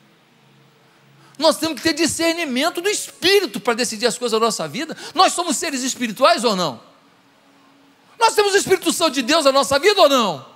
Nós 1.38 1.56
temos 1.56 1.76
que 1.76 1.82
ter 1.82 1.92
discernimento 1.92 2.80
do 2.80 2.88
espírito 2.88 3.58
para 3.58 3.74
decidir 3.74 4.06
as 4.06 4.16
coisas 4.16 4.38
da 4.38 4.44
nossa 4.44 4.68
vida. 4.68 4.96
Nós 5.14 5.32
somos 5.32 5.56
seres 5.56 5.82
espirituais 5.82 6.44
ou 6.44 6.54
não? 6.54 6.80
Nós 8.18 8.34
temos 8.34 8.54
o 8.54 8.56
Espírito 8.56 8.92
Santo 8.92 9.14
de 9.14 9.22
Deus 9.22 9.44
na 9.44 9.52
nossa 9.52 9.78
vida 9.78 10.00
ou 10.00 10.08
não? 10.08 10.46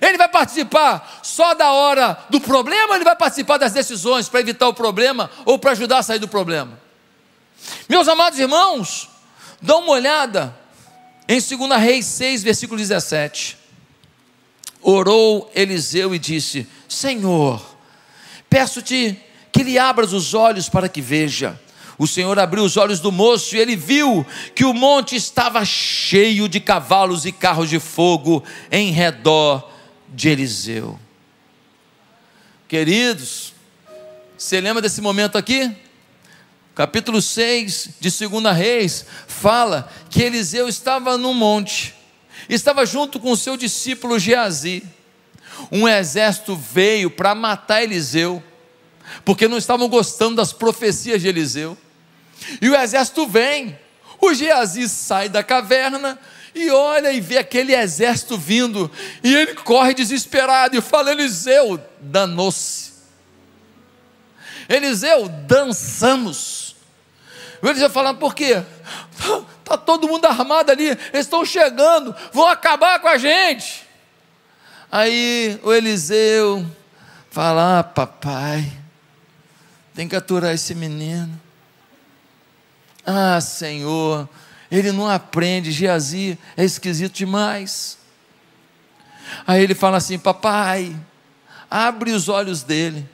Ele 0.00 0.16
vai 0.16 0.28
participar 0.28 1.20
só 1.22 1.54
da 1.54 1.72
hora 1.72 2.18
do 2.30 2.40
problema, 2.40 2.88
ou 2.88 2.94
ele 2.94 3.04
vai 3.04 3.14
participar 3.14 3.58
das 3.58 3.72
decisões 3.72 4.28
para 4.28 4.40
evitar 4.40 4.66
o 4.66 4.74
problema 4.74 5.30
ou 5.44 5.58
para 5.58 5.72
ajudar 5.72 5.98
a 5.98 6.02
sair 6.02 6.18
do 6.18 6.26
problema. 6.26 6.80
Meus 7.88 8.08
amados 8.08 8.38
irmãos, 8.38 9.08
dá 9.60 9.76
uma 9.76 9.92
olhada 9.92 10.56
em 11.28 11.38
2 11.38 11.80
Reis 11.80 12.06
6, 12.06 12.42
versículo 12.42 12.78
17. 12.78 13.58
Orou 14.80 15.50
Eliseu 15.54 16.14
e 16.14 16.18
disse: 16.18 16.66
Senhor, 16.88 17.62
peço-te 18.48 19.20
que 19.52 19.62
lhe 19.62 19.78
abras 19.78 20.12
os 20.12 20.34
olhos 20.34 20.68
para 20.68 20.88
que 20.88 21.00
veja. 21.00 21.58
O 21.98 22.06
Senhor 22.06 22.38
abriu 22.38 22.64
os 22.64 22.78
olhos 22.78 22.98
do 22.98 23.12
moço 23.12 23.54
e 23.54 23.58
ele 23.58 23.76
viu 23.76 24.26
que 24.54 24.64
o 24.64 24.72
monte 24.72 25.16
estava 25.16 25.62
cheio 25.66 26.48
de 26.48 26.58
cavalos 26.58 27.26
e 27.26 27.32
carros 27.32 27.68
de 27.68 27.78
fogo 27.78 28.42
em 28.72 28.90
redor 28.90 29.70
de 30.08 30.30
Eliseu. 30.30 30.98
Queridos, 32.66 33.52
você 34.38 34.60
lembra 34.60 34.80
desse 34.80 35.02
momento 35.02 35.36
aqui? 35.36 35.70
Capítulo 36.74 37.20
6 37.20 37.90
de 38.00 38.10
2 38.10 38.56
Reis 38.56 39.04
fala 39.26 39.92
que 40.08 40.22
Eliseu 40.22 40.68
estava 40.68 41.18
num 41.18 41.34
monte, 41.34 41.94
estava 42.48 42.86
junto 42.86 43.20
com 43.20 43.32
o 43.32 43.36
seu 43.36 43.56
discípulo 43.56 44.18
Geazi. 44.18 44.82
Um 45.70 45.86
exército 45.86 46.56
veio 46.56 47.10
para 47.10 47.34
matar 47.34 47.82
Eliseu, 47.82 48.42
porque 49.24 49.48
não 49.48 49.58
estavam 49.58 49.88
gostando 49.88 50.36
das 50.36 50.52
profecias 50.52 51.20
de 51.20 51.28
Eliseu. 51.28 51.76
E 52.60 52.68
o 52.68 52.76
exército 52.76 53.26
vem, 53.26 53.78
o 54.20 54.32
Geazi 54.32 54.88
sai 54.88 55.28
da 55.28 55.42
caverna, 55.42 56.18
e 56.54 56.70
olha 56.70 57.12
e 57.12 57.20
vê 57.20 57.38
aquele 57.38 57.74
exército 57.74 58.36
vindo, 58.36 58.90
e 59.22 59.34
ele 59.34 59.54
corre 59.54 59.94
desesperado 59.94 60.76
e 60.76 60.80
fala: 60.80 61.12
Eliseu, 61.12 61.80
danou-se. 62.00 62.90
Eliseu, 64.68 65.28
dançamos. 65.28 66.76
O 67.62 67.68
Eliseu 67.68 67.90
fala: 67.90 68.14
por 68.14 68.34
quê? 68.34 68.62
Está 69.12 69.42
tá 69.64 69.76
todo 69.76 70.08
mundo 70.08 70.24
armado 70.24 70.72
ali, 70.72 70.88
eles 70.88 71.26
estão 71.26 71.44
chegando, 71.44 72.14
vão 72.32 72.48
acabar 72.48 72.98
com 73.00 73.08
a 73.08 73.18
gente. 73.18 73.86
Aí 74.90 75.58
o 75.62 75.72
Eliseu 75.72 76.66
fala: 77.30 77.78
ah, 77.78 77.84
papai, 77.84 78.79
tem 80.00 80.08
que 80.08 80.16
aturar 80.16 80.54
esse 80.54 80.74
menino. 80.74 81.38
Ah, 83.04 83.38
Senhor, 83.38 84.26
ele 84.72 84.92
não 84.92 85.06
aprende, 85.06 85.70
Geazi 85.70 86.38
é 86.56 86.64
esquisito 86.64 87.12
demais. 87.12 87.98
Aí 89.46 89.62
ele 89.62 89.74
fala 89.74 89.98
assim: 89.98 90.18
Papai, 90.18 90.96
abre 91.70 92.12
os 92.12 92.30
olhos 92.30 92.62
dele, 92.62 93.06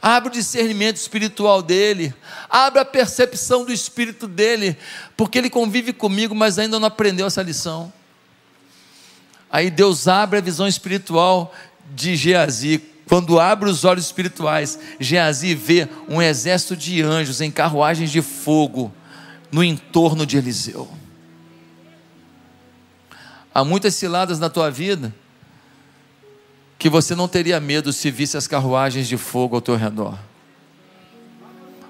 abre 0.00 0.30
o 0.30 0.32
discernimento 0.32 0.96
espiritual 0.96 1.60
dele, 1.60 2.14
abre 2.48 2.80
a 2.80 2.84
percepção 2.86 3.66
do 3.66 3.70
espírito 3.70 4.26
dele, 4.26 4.78
porque 5.18 5.36
ele 5.36 5.50
convive 5.50 5.92
comigo, 5.92 6.34
mas 6.34 6.58
ainda 6.58 6.80
não 6.80 6.88
aprendeu 6.88 7.26
essa 7.26 7.42
lição. 7.42 7.92
Aí 9.50 9.70
Deus 9.70 10.08
abre 10.08 10.38
a 10.38 10.42
visão 10.42 10.66
espiritual 10.66 11.54
de 11.94 12.16
Geazi. 12.16 12.78
Quando 13.10 13.40
abre 13.40 13.68
os 13.68 13.84
olhos 13.84 14.04
espirituais, 14.04 14.78
Geazi 15.00 15.52
vê 15.52 15.88
um 16.08 16.22
exército 16.22 16.76
de 16.76 17.02
anjos 17.02 17.40
em 17.40 17.50
carruagens 17.50 18.08
de 18.08 18.22
fogo 18.22 18.94
no 19.50 19.64
entorno 19.64 20.24
de 20.24 20.36
Eliseu. 20.36 20.88
Há 23.52 23.64
muitas 23.64 23.96
ciladas 23.96 24.38
na 24.38 24.48
tua 24.48 24.70
vida 24.70 25.12
que 26.78 26.88
você 26.88 27.16
não 27.16 27.26
teria 27.26 27.58
medo 27.58 27.92
se 27.92 28.12
visse 28.12 28.36
as 28.36 28.46
carruagens 28.46 29.08
de 29.08 29.16
fogo 29.16 29.56
ao 29.56 29.60
teu 29.60 29.74
redor. 29.74 30.16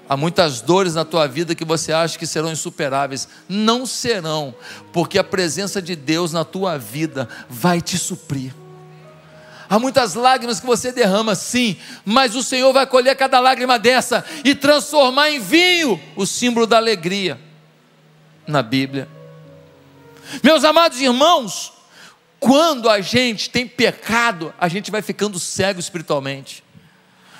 Há 0.09 0.17
muitas 0.17 0.59
dores 0.59 0.95
na 0.95 1.05
tua 1.05 1.27
vida 1.27 1.53
que 1.53 1.63
você 1.63 1.93
acha 1.93 2.17
que 2.17 2.25
serão 2.25 2.51
insuperáveis. 2.51 3.27
Não 3.47 3.85
serão, 3.85 4.55
porque 4.91 5.19
a 5.19 5.23
presença 5.23 5.79
de 5.83 5.95
Deus 5.95 6.33
na 6.33 6.43
tua 6.43 6.79
vida 6.79 7.29
vai 7.47 7.79
te 7.79 7.95
suprir. 7.95 8.55
Há 9.71 9.79
muitas 9.79 10.15
lágrimas 10.15 10.59
que 10.59 10.65
você 10.65 10.91
derrama, 10.91 11.33
sim, 11.33 11.77
mas 12.03 12.35
o 12.35 12.43
Senhor 12.43 12.73
vai 12.73 12.85
colher 12.85 13.15
cada 13.15 13.39
lágrima 13.39 13.79
dessa 13.79 14.25
e 14.43 14.53
transformar 14.53 15.29
em 15.29 15.39
vinho 15.39 15.97
o 16.13 16.25
símbolo 16.25 16.67
da 16.67 16.75
alegria 16.75 17.39
na 18.45 18.61
Bíblia. 18.61 19.07
Meus 20.43 20.65
amados 20.65 20.99
irmãos, 20.99 21.71
quando 22.37 22.89
a 22.89 22.99
gente 22.99 23.49
tem 23.49 23.65
pecado, 23.65 24.53
a 24.59 24.67
gente 24.67 24.91
vai 24.91 25.01
ficando 25.01 25.39
cego 25.39 25.79
espiritualmente. 25.79 26.65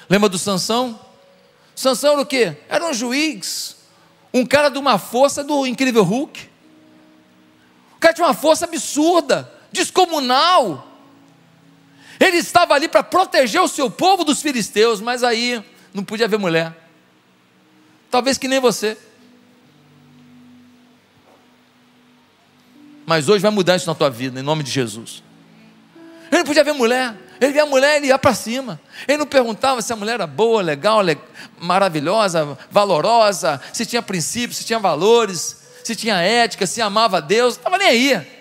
Lembra 0.09 0.29
do 0.29 0.37
Sansão? 0.37 0.97
Sansão 1.75 2.13
era 2.13 2.21
o 2.21 2.25
quê? 2.25 2.55
Era 2.69 2.85
um 2.85 2.93
juiz, 2.93 3.75
um 4.33 4.45
cara 4.45 4.69
de 4.69 4.79
uma 4.79 4.97
força 4.97 5.43
do 5.43 5.67
incrível 5.67 6.03
Hulk. 6.05 6.49
O 7.97 7.99
cara 7.99 8.13
tinha 8.13 8.25
uma 8.25 8.33
força 8.33 8.63
absurda, 8.63 9.51
descomunal. 9.69 10.90
Ele 12.21 12.37
estava 12.37 12.75
ali 12.75 12.87
para 12.87 13.01
proteger 13.01 13.59
o 13.59 13.67
seu 13.67 13.89
povo 13.89 14.23
dos 14.23 14.43
filisteus, 14.43 15.01
mas 15.01 15.23
aí 15.23 15.63
não 15.91 16.03
podia 16.03 16.27
ver 16.27 16.37
mulher. 16.37 16.71
Talvez 18.11 18.37
que 18.37 18.47
nem 18.47 18.59
você. 18.59 18.95
Mas 23.07 23.27
hoje 23.27 23.41
vai 23.41 23.49
mudar 23.49 23.75
isso 23.75 23.87
na 23.87 23.95
tua 23.95 24.11
vida, 24.11 24.39
em 24.39 24.43
nome 24.43 24.61
de 24.61 24.69
Jesus. 24.69 25.23
Ele 26.31 26.37
não 26.37 26.45
podia 26.45 26.63
ver 26.63 26.73
mulher. 26.73 27.17
Ele 27.41 27.53
via 27.53 27.63
a 27.63 27.65
mulher, 27.65 27.97
ele 27.97 28.07
ia 28.07 28.19
para 28.19 28.35
cima. 28.35 28.79
Ele 29.07 29.17
não 29.17 29.25
perguntava 29.25 29.81
se 29.81 29.91
a 29.91 29.95
mulher 29.95 30.13
era 30.13 30.27
boa, 30.27 30.61
legal, 30.61 31.01
le... 31.01 31.17
maravilhosa, 31.59 32.55
valorosa, 32.69 33.59
se 33.73 33.83
tinha 33.83 34.01
princípios, 34.01 34.57
se 34.57 34.63
tinha 34.63 34.77
valores, 34.77 35.57
se 35.83 35.95
tinha 35.95 36.21
ética, 36.21 36.67
se 36.67 36.83
amava 36.83 37.17
a 37.17 37.19
Deus, 37.19 37.55
não 37.55 37.61
estava 37.61 37.77
nem 37.79 37.87
aí. 37.87 38.40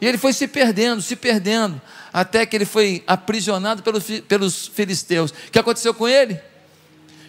E 0.00 0.06
ele 0.06 0.18
foi 0.18 0.32
se 0.32 0.46
perdendo, 0.46 1.02
se 1.02 1.16
perdendo, 1.16 1.80
até 2.12 2.46
que 2.46 2.56
ele 2.56 2.64
foi 2.64 3.02
aprisionado 3.06 3.82
pelos, 3.82 4.04
pelos 4.28 4.66
filisteus. 4.68 5.30
O 5.30 5.50
que 5.50 5.58
aconteceu 5.58 5.92
com 5.92 6.06
ele? 6.06 6.40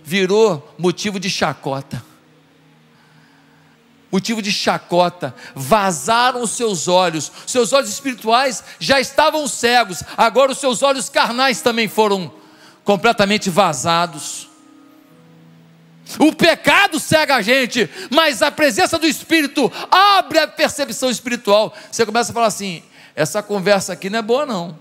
Virou 0.03 0.75
motivo 0.77 1.19
de 1.19 1.29
chacota 1.29 2.09
motivo 4.11 4.41
de 4.41 4.51
chacota, 4.51 5.35
vazaram 5.53 6.41
os 6.41 6.51
seus 6.51 6.87
olhos, 6.87 7.31
seus 7.45 7.73
olhos 7.73 7.89
espirituais 7.89 8.63
já 8.79 8.99
estavam 8.99 9.47
cegos, 9.47 10.03
agora 10.17 10.51
os 10.51 10.57
seus 10.57 10.81
olhos 10.81 11.09
carnais 11.09 11.61
também 11.61 11.87
foram 11.87 12.33
completamente 12.83 13.49
vazados. 13.49 14.48
O 16.17 16.33
pecado 16.33 16.99
cega 16.99 17.35
a 17.35 17.41
gente, 17.41 17.89
mas 18.09 18.41
a 18.41 18.49
presença 18.49 18.97
do 18.97 19.05
Espírito 19.05 19.71
abre 19.91 20.39
a 20.39 20.47
percepção 20.47 21.09
espiritual. 21.09 21.73
Você 21.91 22.05
começa 22.05 22.31
a 22.31 22.33
falar 22.33 22.47
assim: 22.47 22.81
essa 23.15 23.43
conversa 23.43 23.93
aqui 23.93 24.09
não 24.09 24.19
é 24.19 24.21
boa, 24.21 24.45
não. 24.45 24.79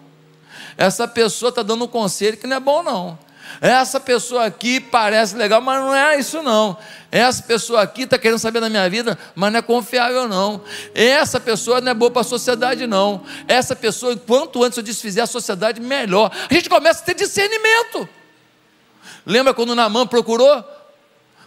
Essa 0.77 1.07
pessoa 1.07 1.51
está 1.51 1.63
dando 1.63 1.85
um 1.85 1.89
conselho 1.89 2.37
que 2.37 2.47
não 2.47 2.57
é 2.57 2.61
bom, 2.61 2.83
não. 2.83 3.19
Essa 3.61 3.99
pessoa 3.99 4.45
aqui 4.45 4.79
parece 4.79 5.35
legal, 5.35 5.61
mas 5.61 5.81
não 5.81 5.95
é 5.95 6.19
isso 6.19 6.43
não. 6.43 6.77
Essa 7.11 7.43
pessoa 7.43 7.83
aqui 7.83 8.03
está 8.03 8.19
querendo 8.19 8.39
saber 8.39 8.61
da 8.61 8.69
minha 8.69 8.89
vida, 8.89 9.19
mas 9.35 9.51
não 9.51 9.59
é 9.59 9.63
confiável 9.63 10.29
não. 10.29 10.63
Essa 10.95 11.41
pessoa 11.41 11.81
não 11.81 11.91
é 11.91 11.95
boa 11.95 12.11
para 12.11 12.21
a 12.21 12.25
sociedade 12.25 12.87
não. 12.87 13.23
Essa 13.49 13.75
pessoa, 13.75 14.17
quanto 14.17 14.63
antes 14.63 14.77
eu 14.77 14.85
desfizer 14.85 15.23
a 15.23 15.27
sociedade, 15.27 15.81
melhor. 15.81 16.31
A 16.49 16.55
gente 16.55 16.69
começa 16.69 17.03
a 17.03 17.05
ter 17.07 17.15
discernimento. 17.15 18.09
Lembra 19.27 19.53
quando 19.53 19.75
Namã 19.75 20.07
procurou? 20.07 20.65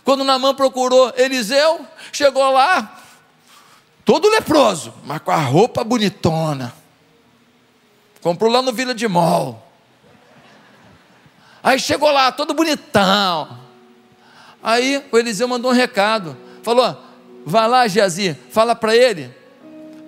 Quando 0.03 0.23
Namã 0.23 0.53
procurou 0.53 1.13
Eliseu, 1.15 1.85
chegou 2.11 2.49
lá, 2.51 3.01
todo 4.03 4.29
leproso, 4.29 4.93
mas 5.05 5.19
com 5.19 5.31
a 5.31 5.37
roupa 5.37 5.83
bonitona. 5.83 6.73
Comprou 8.21 8.51
lá 8.51 8.61
no 8.61 8.71
Vila 8.71 8.93
de 8.93 9.07
Mol 9.07 9.71
Aí 11.63 11.79
chegou 11.79 12.11
lá, 12.11 12.31
todo 12.31 12.53
bonitão. 12.53 13.59
Aí 14.63 15.03
o 15.11 15.17
Eliseu 15.17 15.47
mandou 15.47 15.71
um 15.71 15.73
recado. 15.73 16.35
Falou: 16.63 16.97
vai 17.45 17.67
lá, 17.67 17.87
Geazi, 17.87 18.37
fala 18.49 18.75
para 18.75 18.95
ele, 18.95 19.33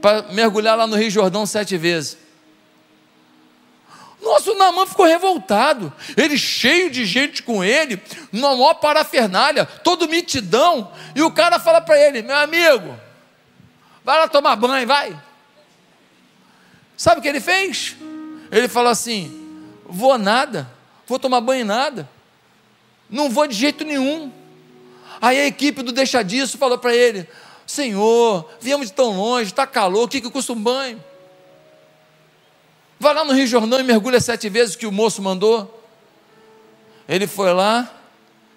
para 0.01 0.23
mergulhar 0.33 0.77
lá 0.77 0.87
no 0.87 0.95
Rio 0.95 1.11
Jordão 1.11 1.45
sete 1.45 1.77
vezes. 1.77 2.17
Nossa, 4.23 4.51
o 4.51 4.85
ficou 4.87 5.05
revoltado. 5.05 5.93
Ele 6.15 6.37
cheio 6.37 6.89
de 6.89 7.05
gente 7.05 7.43
com 7.43 7.63
ele, 7.63 8.01
numa 8.31 8.55
maior 8.55 8.75
parafernália, 8.75 9.65
todo 9.65 10.07
mitidão. 10.07 10.91
E 11.13 11.21
o 11.21 11.29
cara 11.31 11.59
fala 11.59 11.81
para 11.81 11.99
ele: 11.99 12.21
meu 12.21 12.35
amigo, 12.37 12.97
vai 14.03 14.17
lá 14.17 14.27
tomar 14.27 14.55
banho, 14.55 14.87
vai. 14.87 15.15
Sabe 16.95 17.19
o 17.19 17.21
que 17.21 17.27
ele 17.27 17.41
fez? 17.41 17.95
Ele 18.51 18.67
falou 18.67 18.91
assim: 18.91 19.69
vou 19.85 20.17
nada 20.17 20.71
vou 21.07 21.19
tomar 21.19 21.41
banho 21.41 21.65
nada, 21.65 22.09
não 23.09 23.29
vou 23.29 23.47
de 23.47 23.55
jeito 23.55 23.83
nenhum. 23.83 24.31
Aí 25.21 25.39
a 25.39 25.45
equipe 25.45 25.81
do 25.83 25.91
Deixa 25.91 26.23
Disso 26.23 26.57
falou 26.57 26.77
para 26.77 26.95
ele: 26.95 27.27
Senhor, 27.65 28.49
viemos 28.59 28.87
de 28.87 28.93
tão 28.93 29.17
longe, 29.17 29.51
está 29.51 29.67
calor, 29.67 30.03
o 30.03 30.07
que, 30.07 30.21
que 30.21 30.29
custa 30.29 30.53
um 30.53 30.61
banho? 30.61 31.03
Vai 33.03 33.13
lá 33.13 33.25
no 33.25 33.33
Rio 33.33 33.45
Jordão 33.45 33.81
e 33.81 33.83
mergulha 33.83 34.17
sete 34.21 34.47
vezes 34.47 34.77
que 34.77 34.87
o 34.87 34.91
moço 34.91 35.21
mandou. 35.21 35.85
Ele 37.05 37.27
foi 37.27 37.51
lá, 37.51 37.91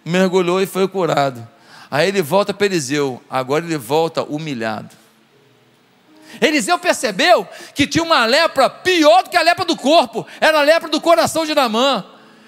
mergulhou 0.04 0.62
e 0.62 0.66
foi 0.66 0.86
curado. 0.86 1.44
Aí 1.90 2.06
ele 2.06 2.22
volta 2.22 2.54
para 2.54 2.66
Eliseu, 2.66 3.20
agora 3.28 3.64
ele 3.64 3.76
volta 3.76 4.22
humilhado. 4.22 4.94
Eliseu 6.40 6.78
percebeu 6.78 7.44
que 7.74 7.88
tinha 7.88 8.04
uma 8.04 8.24
lepra 8.24 8.70
pior 8.70 9.24
do 9.24 9.30
que 9.30 9.36
a 9.36 9.42
lepra 9.42 9.64
do 9.64 9.76
corpo, 9.76 10.24
era 10.40 10.60
a 10.60 10.62
lepra 10.62 10.88
do 10.88 11.00
coração 11.00 11.44
de 11.44 11.52
Namã. 11.52 12.04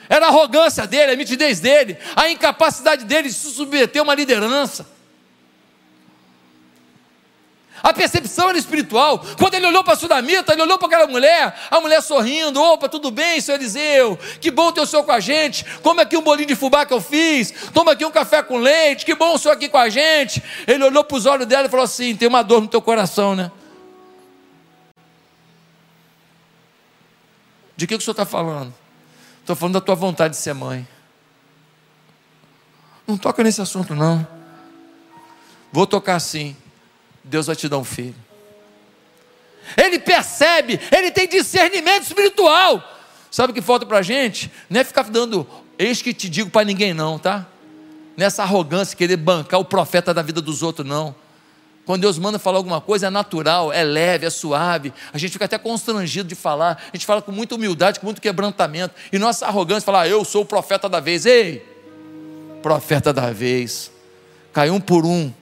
Era 0.09 0.27
a 0.27 0.29
arrogância 0.29 0.87
dele, 0.87 1.11
a 1.11 1.17
mitidez 1.17 1.59
dele, 1.59 1.99
a 2.15 2.31
incapacidade 2.31 3.07
dele 3.07 3.27
de 3.27 3.35
se 3.35 3.51
submeter 3.51 4.01
a 4.01 4.05
uma 4.05 4.15
liderança. 4.15 4.87
A 7.83 7.93
percepção 7.93 8.49
era 8.49 8.59
espiritual. 8.59 9.25
Quando 9.39 9.55
ele 9.55 9.67
olhou 9.67 9.85
para 9.85 9.95
a 9.95 9.97
Sudamita, 9.97 10.53
ele 10.53 10.63
olhou 10.63 10.79
para 10.79 10.87
aquela 10.87 11.07
mulher, 11.07 11.55
a 11.71 11.81
mulher 11.81 12.03
sorrindo: 12.03 12.61
opa, 12.61 12.89
tudo 12.89 13.11
bem, 13.11 13.41
seu 13.41 13.55
Eliseu? 13.55 14.19
Que 14.41 14.51
bom 14.51 14.73
ter 14.73 14.81
o 14.81 14.87
senhor 14.87 15.05
com 15.05 15.13
a 15.13 15.21
gente. 15.21 15.65
Come 15.83 16.03
aqui 16.03 16.17
um 16.17 16.23
bolinho 16.23 16.49
de 16.49 16.57
fubá 16.57 16.85
que 16.85 16.93
eu 16.93 17.01
fiz. 17.01 17.53
Toma 17.73 17.93
aqui 17.93 18.05
um 18.05 18.11
café 18.11 18.43
com 18.43 18.59
leite. 18.59 19.05
Que 19.05 19.15
bom 19.15 19.35
o 19.35 19.39
senhor 19.39 19.55
aqui 19.55 19.69
com 19.69 19.79
a 19.79 19.89
gente. 19.89 20.43
Ele 20.67 20.85
olhou 20.85 21.05
para 21.05 21.17
os 21.17 21.27
olhos 21.27 21.47
dela 21.47 21.67
e 21.67 21.71
falou 21.71 21.85
assim: 21.85 22.17
tem 22.17 22.29
uma 22.29 22.43
dor 22.43 22.61
no 22.61 22.69
teu 22.69 22.83
coração, 22.83 23.35
né? 23.35 23.51
De 27.77 27.87
que, 27.87 27.97
que 27.97 28.03
o 28.03 28.05
senhor 28.05 28.13
está 28.13 28.27
falando? 28.27 28.75
Estou 29.41 29.55
falando 29.55 29.75
da 29.75 29.81
tua 29.81 29.95
vontade 29.95 30.35
de 30.35 30.41
ser 30.41 30.53
mãe. 30.53 30.87
Não 33.07 33.17
toca 33.17 33.43
nesse 33.43 33.63
assunto, 33.63 33.95
não. 33.95 34.27
Vou 35.73 35.87
tocar 35.87 36.19
sim. 36.21 36.57
Deus 37.29 37.47
vai 37.47 37.55
te 37.55 37.69
dar 37.69 37.79
um 37.79 37.85
filho. 37.85 38.15
Ele 39.77 39.99
percebe, 39.99 40.81
ele 40.91 41.11
tem 41.11 41.29
discernimento 41.29 42.05
espiritual. 42.05 42.83
Sabe 43.31 43.51
o 43.51 43.55
que 43.55 43.61
falta 43.61 43.85
para 43.85 43.99
a 43.99 44.03
gente? 44.03 44.51
Não 44.71 44.81
é 44.81 44.85
ficar 44.85 45.03
dando, 45.05 45.47
eis 45.79 46.01
que 46.01 46.15
te 46.15 46.29
digo 46.29 46.51
para 46.51 46.65
ninguém, 46.65 46.95
não, 46.95 47.19
tá? 47.19 47.47
Nessa 48.17 48.43
arrogância, 48.43 48.97
querer 48.97 49.17
bancar 49.17 49.61
o 49.61 49.65
profeta 49.65 50.15
da 50.15 50.23
vida 50.23 50.41
dos 50.41 50.63
outros, 50.63 50.87
não. 50.87 51.15
Quando 51.85 52.03
Deus 52.03 52.19
manda 52.19 52.39
falar 52.39 52.59
alguma 52.59 52.81
coisa, 52.81 53.07
é 53.07 53.11
natural, 53.11 53.73
é 53.73 53.83
leve, 53.83 54.27
é 54.27 54.31
suave. 54.31 54.93
A 55.13 55.17
gente 55.17 55.33
fica 55.33 55.45
até 55.47 55.57
constrangido 55.57 56.29
de 56.29 56.35
falar. 56.35 56.83
A 56.93 56.97
gente 56.97 57.07
fala 57.07 57.23
com 57.23 57.33
muita 57.33 57.55
humildade, 57.55 58.01
com 58.01 58.07
muito 58.07 58.21
quebrantamento. 58.21 58.95
E 59.11 59.19
nossa 59.19 59.47
arrogância 59.47 59.87
fala, 59.87 60.03
ah, 60.03 60.09
eu 60.09 60.23
sou 60.25 60.43
o 60.43 60.45
profeta 60.45 60.87
da 60.87 61.01
vez. 61.01 61.25
Ei, 61.25 61.65
profeta 62.63 63.11
da 63.11 63.31
vez. 63.31 63.91
Cai 64.53 64.69
um 64.69 64.81
por 64.81 65.07
um. 65.07 65.33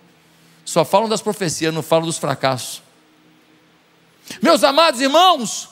Só 0.67 0.85
falam 0.85 1.09
das 1.09 1.23
profecias, 1.23 1.73
não 1.73 1.83
falam 1.83 2.05
dos 2.05 2.19
fracassos. 2.19 2.83
Meus 4.43 4.63
amados 4.63 5.01
irmãos, 5.01 5.71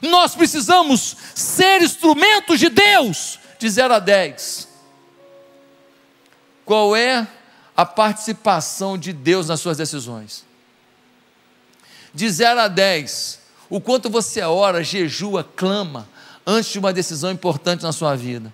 nós 0.00 0.36
precisamos 0.36 1.16
ser 1.34 1.82
instrumentos 1.82 2.60
de 2.60 2.68
Deus, 2.68 3.40
de 3.58 3.68
0 3.68 3.94
a 3.94 3.98
10. 3.98 4.68
Qual 6.64 6.94
é 6.94 7.26
a 7.78 7.86
participação 7.86 8.98
de 8.98 9.12
Deus 9.12 9.46
nas 9.46 9.60
suas 9.60 9.76
decisões. 9.76 10.44
De 12.12 12.28
0 12.28 12.58
a 12.58 12.66
10, 12.66 13.38
o 13.70 13.80
quanto 13.80 14.10
você 14.10 14.40
ora, 14.40 14.82
jejua, 14.82 15.44
clama 15.44 16.08
antes 16.44 16.72
de 16.72 16.80
uma 16.80 16.92
decisão 16.92 17.30
importante 17.30 17.84
na 17.84 17.92
sua 17.92 18.16
vida. 18.16 18.52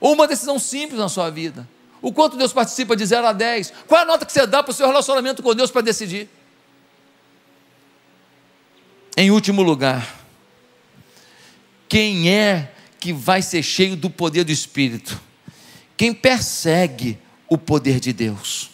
Ou 0.00 0.14
uma 0.14 0.26
decisão 0.26 0.58
simples 0.58 0.98
na 0.98 1.10
sua 1.10 1.28
vida. 1.28 1.68
O 2.04 2.12
quanto 2.12 2.36
Deus 2.36 2.52
participa 2.52 2.94
de 2.94 3.06
0 3.06 3.26
a 3.26 3.32
10? 3.32 3.72
Qual 3.88 3.98
é 3.98 4.02
a 4.02 4.06
nota 4.06 4.26
que 4.26 4.32
você 4.32 4.46
dá 4.46 4.62
para 4.62 4.72
o 4.72 4.74
seu 4.74 4.86
relacionamento 4.86 5.42
com 5.42 5.54
Deus 5.54 5.70
para 5.70 5.80
decidir? 5.80 6.28
Em 9.16 9.30
último 9.30 9.62
lugar, 9.62 10.22
quem 11.88 12.30
é 12.30 12.70
que 13.00 13.10
vai 13.10 13.40
ser 13.40 13.62
cheio 13.62 13.96
do 13.96 14.10
poder 14.10 14.44
do 14.44 14.52
Espírito? 14.52 15.18
Quem 15.96 16.12
persegue 16.12 17.18
o 17.48 17.56
poder 17.56 17.98
de 17.98 18.12
Deus. 18.12 18.68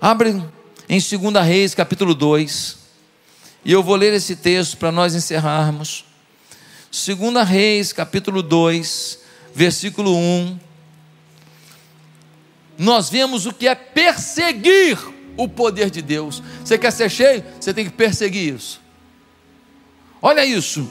Abre 0.00 0.40
em 0.88 1.00
2 1.00 1.44
Reis, 1.44 1.74
capítulo 1.74 2.14
2, 2.14 2.78
e 3.64 3.72
eu 3.72 3.82
vou 3.82 3.96
ler 3.96 4.14
esse 4.14 4.36
texto 4.36 4.76
para 4.76 4.92
nós 4.92 5.16
encerrarmos. 5.16 6.04
2 6.92 7.44
Reis, 7.44 7.92
capítulo 7.92 8.40
2, 8.40 9.18
versículo 9.52 10.16
1. 10.16 10.67
Nós 12.78 13.10
vemos 13.10 13.44
o 13.44 13.52
que 13.52 13.66
é 13.66 13.74
perseguir 13.74 14.96
o 15.36 15.48
poder 15.48 15.90
de 15.90 16.00
Deus. 16.00 16.42
Você 16.64 16.78
quer 16.78 16.92
ser 16.92 17.10
cheio? 17.10 17.44
Você 17.60 17.74
tem 17.74 17.84
que 17.84 17.90
perseguir 17.90 18.54
isso. 18.54 18.80
Olha 20.22 20.46
isso. 20.46 20.88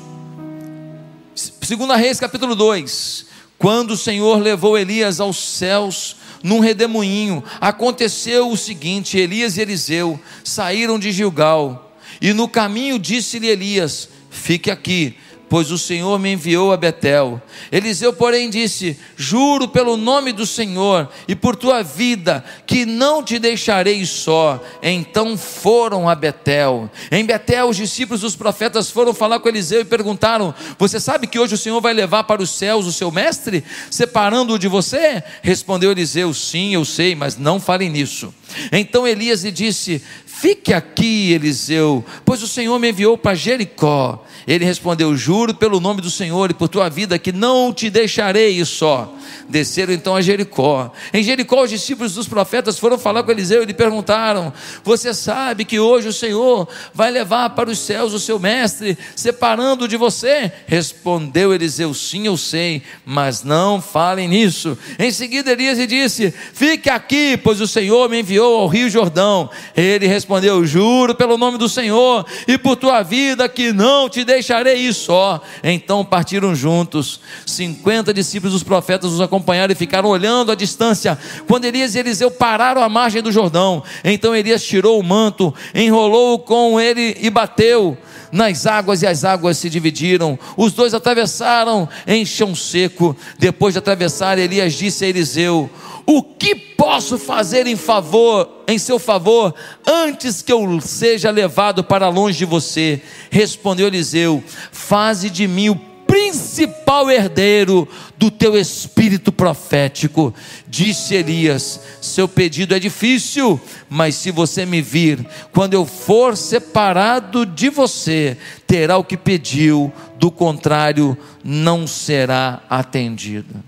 2 1.36 1.98
Reis, 1.98 2.20
capítulo 2.20 2.56
2. 2.56 3.26
Quando 3.58 3.92
o 3.92 3.98
Senhor 3.98 4.38
levou 4.38 4.78
Elias 4.78 5.20
aos 5.20 5.38
céus, 5.38 6.18
num 6.44 6.60
redemoinho. 6.60 7.44
Aconteceu 7.60 8.50
o 8.50 8.58
seguinte: 8.58 9.18
Elias 9.18 9.58
e 9.58 9.62
Eliseu 9.62 10.20
saíram 10.44 11.00
de 11.00 11.12
Gilgal, 11.12 11.98
e 12.22 12.34
no 12.34 12.48
caminho 12.48 13.00
disse-lhe 13.00 13.48
Elias: 13.48 14.10
Fique 14.30 14.72
aqui, 14.72 15.18
pois 15.50 15.72
o 15.72 15.78
Senhor 15.78 16.20
me 16.20 16.34
enviou 16.34 16.72
a 16.72 16.78
Betel. 16.78 17.42
Eliseu, 17.72 18.14
porém, 18.14 18.50
disse: 18.50 18.98
Juro 19.16 19.68
pelo 19.68 19.98
nome 19.98 20.32
do 20.32 20.46
Senhor 20.46 21.10
e 21.28 21.36
por 21.36 21.56
tua 21.56 21.84
vida, 21.84 22.44
que 22.66 22.86
não 22.86 23.24
te 23.24 23.40
deixarei 23.40 24.06
só. 24.06 24.62
Então 24.82 25.38
foram 25.38 26.10
a 26.10 26.16
Betel. 26.16 26.90
Em 27.12 27.26
Betel, 27.26 27.70
os 27.70 27.78
discípulos 27.78 28.22
dos 28.22 28.36
profetas 28.36 28.90
foram 28.90 29.14
falar 29.14 29.40
com 29.40 29.50
Eliseu 29.50 29.82
e 29.82 29.86
perguntaram: 29.86 30.54
Você 30.78 31.00
sabe 31.00 31.28
que 31.28 31.40
hoje 31.40 31.56
o 31.56 31.58
Senhor 31.58 31.82
vai 31.82 31.94
levar 31.94 32.24
para 32.24 32.42
os 32.42 32.50
céus 32.50 32.86
o 32.86 32.94
seu 32.94 33.12
mestre, 33.12 33.64
separando-o 33.90 34.60
de 34.60 34.68
você? 34.68 35.24
Respondeu 35.42 35.92
Eliseu: 35.92 36.34
Sim, 36.34 36.74
eu 36.74 36.86
sei, 36.86 37.16
mas 37.16 37.38
não 37.38 37.60
falem 37.60 37.90
nisso. 37.90 38.34
Então 38.72 39.08
Elias 39.08 39.44
lhe 39.44 39.52
disse: 39.52 40.02
Fique 40.40 40.72
aqui, 40.72 41.34
Eliseu, 41.34 42.06
pois 42.24 42.44
o 42.44 42.48
Senhor 42.48 42.78
me 42.78 42.92
enviou 42.92 43.18
para 43.18 43.34
Jericó. 43.34 44.24
Ele 44.48 44.64
respondeu: 44.64 45.18
Juro 45.18 45.52
pelo 45.56 45.80
nome 45.80 46.00
do 46.00 46.12
Senhor 46.12 46.52
e 46.52 46.54
por 46.54 46.70
tua 46.70 46.90
vida 46.90 47.18
que 47.18 47.32
não 47.32 47.74
te 47.74 47.90
deixarei 47.90 48.64
só. 48.64 49.12
Desceram 49.50 49.94
então 49.94 50.16
a 50.16 50.22
Jericó. 50.22 50.92
Em 51.14 51.24
Jericó, 51.24 51.64
os 51.64 51.70
discípulos 51.70 52.14
dos 52.14 52.28
profetas 52.28 52.80
foram 52.80 52.98
falar 52.98 53.24
com 53.24 53.32
Eliseu 53.32 53.64
e 53.64 53.66
lhe 53.66 53.74
perguntaram: 53.74 54.54
Você 54.84 55.14
sabe 55.14 55.66
que 55.66 55.80
hoje 55.80 56.08
o 56.08 56.14
Senhor 56.14 56.68
vai 56.94 57.12
levar 57.12 57.50
para 57.52 57.70
os 57.70 57.80
céus 57.80 58.14
o 58.14 58.20
seu 58.20 58.40
mestre, 58.40 58.98
separando 59.16 59.88
de 59.88 59.98
você? 59.98 60.52
Respondeu 60.66 61.54
Eliseu: 61.54 61.94
Sim, 61.94 62.28
eu 62.28 62.38
sei, 62.38 62.82
mas 63.06 63.44
não 63.44 63.82
falem 63.82 64.28
nisso. 64.28 64.78
Em 65.00 65.12
seguida, 65.12 65.52
Elias 65.52 65.78
disse: 65.88 66.34
Fique 66.54 66.90
aqui, 66.90 67.38
pois 67.38 67.60
o 67.62 67.68
Senhor 67.68 68.10
me 68.10 68.20
enviou 68.20 68.60
ao 68.62 68.68
rio 68.68 68.90
Jordão. 68.90 69.50
Ele 69.76 70.08
respondeu 70.08 70.28
respondeu: 70.28 70.66
Juro 70.66 71.16
pelo 71.16 71.38
nome 71.38 71.58
do 71.58 71.70
Senhor 71.70 72.26
e 72.48 72.58
por 72.58 72.76
tua 72.76 73.02
vida 73.02 73.48
que 73.50 73.72
não 73.72 74.10
te 74.10 74.24
deixarei 74.24 74.88
ir 74.88 74.94
só. 74.94 75.42
Então 75.64 76.04
partiram 76.04 76.56
juntos. 76.56 77.20
Cinquenta 77.46 78.14
discípulos 78.14 78.54
dos 78.54 78.64
profetas 78.64 79.12
os 79.12 79.22
acompanharam 79.22 79.37
e 79.72 79.76
ficaram 79.76 80.10
olhando 80.10 80.52
à 80.52 80.56
distância. 80.56 81.18
Quando 81.48 81.66
Elias 81.66 81.96
e 81.96 82.00
Eliseu 82.00 82.32
pararam 82.32 82.82
à 82.82 82.90
margem 82.90 83.22
do 83.22 83.32
Jordão, 83.32 83.84
então 84.04 84.36
Elias 84.36 84.64
tirou 84.64 85.00
o 85.00 85.04
manto, 85.04 85.54
enrolou 85.74 86.40
com 86.40 86.80
ele 86.80 87.18
e 87.22 87.30
bateu 87.30 87.98
nas 88.32 88.66
águas 88.66 89.02
e 89.02 89.08
as 89.08 89.24
águas 89.24 89.58
se 89.58 89.70
dividiram. 89.70 90.38
Os 90.56 90.74
dois 90.74 90.94
atravessaram 90.94 91.88
em 92.06 92.26
chão 92.26 92.56
seco. 92.56 93.16
Depois 93.40 93.74
de 93.74 93.80
atravessar, 93.80 94.38
Elias 94.38 94.74
disse 94.74 95.06
a 95.06 95.08
Eliseu: 95.08 95.70
o 96.10 96.24
que 96.24 96.56
posso 96.56 97.18
fazer 97.18 97.68
em 97.68 97.76
favor, 97.76 98.64
em 98.66 98.78
seu 98.78 98.98
favor, 98.98 99.54
antes 99.86 100.42
que 100.42 100.54
eu 100.54 100.80
seja 100.80 101.30
levado 101.30 101.84
para 101.84 102.08
longe 102.08 102.38
de 102.38 102.46
você? 102.46 103.02
Respondeu 103.30 103.88
Eliseu: 103.88 104.42
Faze 104.72 105.30
de 105.30 105.46
mim 105.50 105.68
o 105.68 105.76
principal 106.18 107.12
herdeiro 107.12 107.88
do 108.18 108.32
teu 108.32 108.58
espírito 108.58 109.32
profético. 109.32 110.34
Disse 110.68 111.14
Elias: 111.14 111.80
Seu 112.02 112.28
pedido 112.28 112.74
é 112.74 112.80
difícil, 112.80 113.62
mas 113.88 114.16
se 114.16 114.32
você 114.32 114.66
me 114.66 114.82
vir, 114.82 115.24
quando 115.52 115.76
eu 115.76 115.86
for 115.86 116.36
separado 116.36 117.46
de 117.46 117.70
você, 117.70 118.36
terá 118.66 118.98
o 118.98 119.04
que 119.04 119.16
pediu, 119.16 119.94
do 120.18 120.32
contrário, 120.32 121.16
não 121.44 121.86
será 121.86 122.64
atendido. 122.68 123.64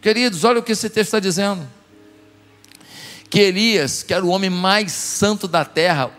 Queridos, 0.00 0.44
olha 0.44 0.60
o 0.60 0.62
que 0.62 0.72
esse 0.72 0.88
texto 0.88 1.08
está 1.08 1.20
dizendo. 1.20 1.66
Que 3.28 3.40
Elias, 3.40 4.04
que 4.04 4.14
era 4.14 4.24
o 4.24 4.28
homem 4.28 4.48
mais 4.48 4.92
santo 4.92 5.48
da 5.48 5.64
terra, 5.64 6.12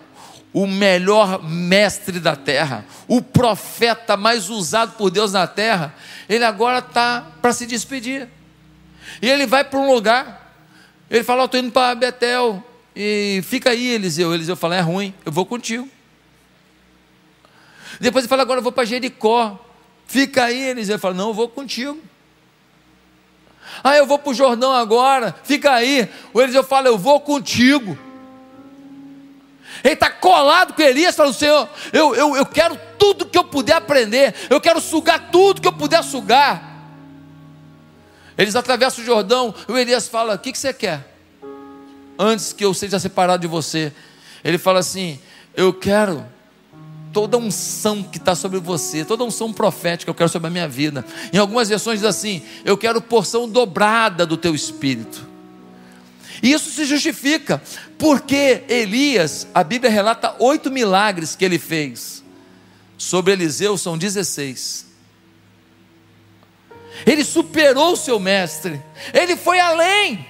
o 0.57 0.65
melhor 0.65 1.43
mestre 1.43 2.19
da 2.19 2.35
terra, 2.35 2.83
o 3.07 3.21
profeta 3.21 4.17
mais 4.17 4.49
usado 4.49 4.93
por 4.93 5.11
Deus 5.11 5.33
na 5.33 5.45
terra, 5.45 5.93
ele 6.27 6.43
agora 6.43 6.79
está 6.79 7.27
para 7.39 7.53
se 7.53 7.67
despedir. 7.67 8.27
E 9.21 9.29
ele 9.29 9.45
vai 9.45 9.63
para 9.63 9.77
um 9.77 9.93
lugar, 9.93 10.57
ele 11.11 11.23
fala: 11.23 11.45
Estou 11.45 11.59
indo 11.59 11.71
para 11.71 11.93
Betel, 11.93 12.63
e 12.95 13.39
fica 13.45 13.69
aí, 13.69 13.87
Eliseu. 13.87 14.33
Eliseu 14.33 14.55
fala: 14.55 14.75
É 14.75 14.79
ruim, 14.79 15.13
eu 15.23 15.31
vou 15.31 15.45
contigo. 15.45 15.87
Depois 17.99 18.25
ele 18.25 18.29
fala: 18.29 18.41
Agora 18.41 18.57
eu 18.57 18.63
vou 18.63 18.71
para 18.71 18.83
Jericó, 18.83 19.63
fica 20.07 20.45
aí, 20.45 20.69
Eliseu. 20.69 20.97
fala: 20.97 21.13
Não, 21.13 21.27
eu 21.27 21.33
vou 21.35 21.49
contigo. 21.49 22.01
Ah, 23.83 23.95
eu 23.95 24.07
vou 24.07 24.17
para 24.17 24.31
o 24.31 24.33
Jordão 24.33 24.71
agora, 24.71 25.35
fica 25.43 25.71
aí. 25.71 26.09
O 26.33 26.41
Eliseu 26.41 26.63
fala: 26.63 26.87
Eu 26.87 26.97
vou 26.97 27.19
contigo. 27.19 28.06
Ele 29.83 29.93
está 29.93 30.09
colado 30.09 30.73
com 30.73 30.81
Elias, 30.81 31.15
falando: 31.15 31.33
Senhor, 31.33 31.69
eu, 31.93 32.15
eu, 32.15 32.35
eu 32.35 32.45
quero 32.45 32.77
tudo 32.97 33.25
que 33.25 33.37
eu 33.37 33.43
puder 33.43 33.75
aprender, 33.75 34.33
eu 34.49 34.59
quero 34.59 34.81
sugar 34.81 35.29
tudo 35.31 35.61
que 35.61 35.67
eu 35.67 35.73
puder 35.73 36.03
sugar. 36.03 36.75
Eles 38.37 38.55
atravessam 38.55 39.03
o 39.03 39.05
Jordão, 39.05 39.53
o 39.67 39.77
Elias 39.77 40.07
fala: 40.07 40.35
O 40.35 40.39
que, 40.39 40.51
que 40.51 40.57
você 40.57 40.73
quer? 40.73 41.15
Antes 42.19 42.53
que 42.53 42.65
eu 42.65 42.73
seja 42.73 42.99
separado 42.99 43.41
de 43.41 43.47
você. 43.47 43.91
Ele 44.43 44.57
fala 44.57 44.79
assim: 44.79 45.19
Eu 45.55 45.73
quero 45.73 46.25
toda 47.11 47.37
unção 47.37 48.03
que 48.03 48.17
está 48.17 48.35
sobre 48.35 48.59
você, 48.59 49.03
toda 49.03 49.23
unção 49.23 49.51
profética 49.51 50.09
eu 50.09 50.13
quero 50.13 50.29
sobre 50.29 50.49
a 50.49 50.51
minha 50.51 50.67
vida. 50.67 51.03
Em 51.33 51.37
algumas 51.37 51.67
versões 51.67 51.99
diz 51.99 52.07
assim: 52.07 52.43
Eu 52.63 52.77
quero 52.77 53.01
porção 53.01 53.49
dobrada 53.49 54.25
do 54.25 54.37
teu 54.37 54.53
espírito. 54.53 55.25
E 56.43 56.51
isso 56.51 56.69
se 56.69 56.85
justifica, 56.85 57.59
porque 57.97 58.63
Elias, 58.69 59.47
a 59.53 59.63
Bíblia 59.63 59.91
relata 59.91 60.35
oito 60.39 60.69
milagres 60.69 61.35
que 61.35 61.43
ele 61.43 61.57
fez. 61.57 62.23
Sobre 62.97 63.33
Eliseu 63.33 63.77
são 63.77 63.97
16. 63.97 64.85
Ele 67.05 67.23
superou 67.23 67.93
o 67.93 67.97
seu 67.97 68.19
mestre, 68.19 68.81
ele 69.13 69.35
foi 69.35 69.59
além. 69.59 70.25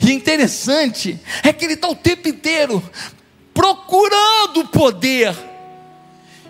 E 0.00 0.12
interessante 0.12 1.18
é 1.42 1.52
que 1.52 1.64
ele 1.64 1.74
está 1.74 1.88
o 1.88 1.94
tempo 1.94 2.28
inteiro 2.28 2.82
procurando 3.54 4.68
poder. 4.68 5.34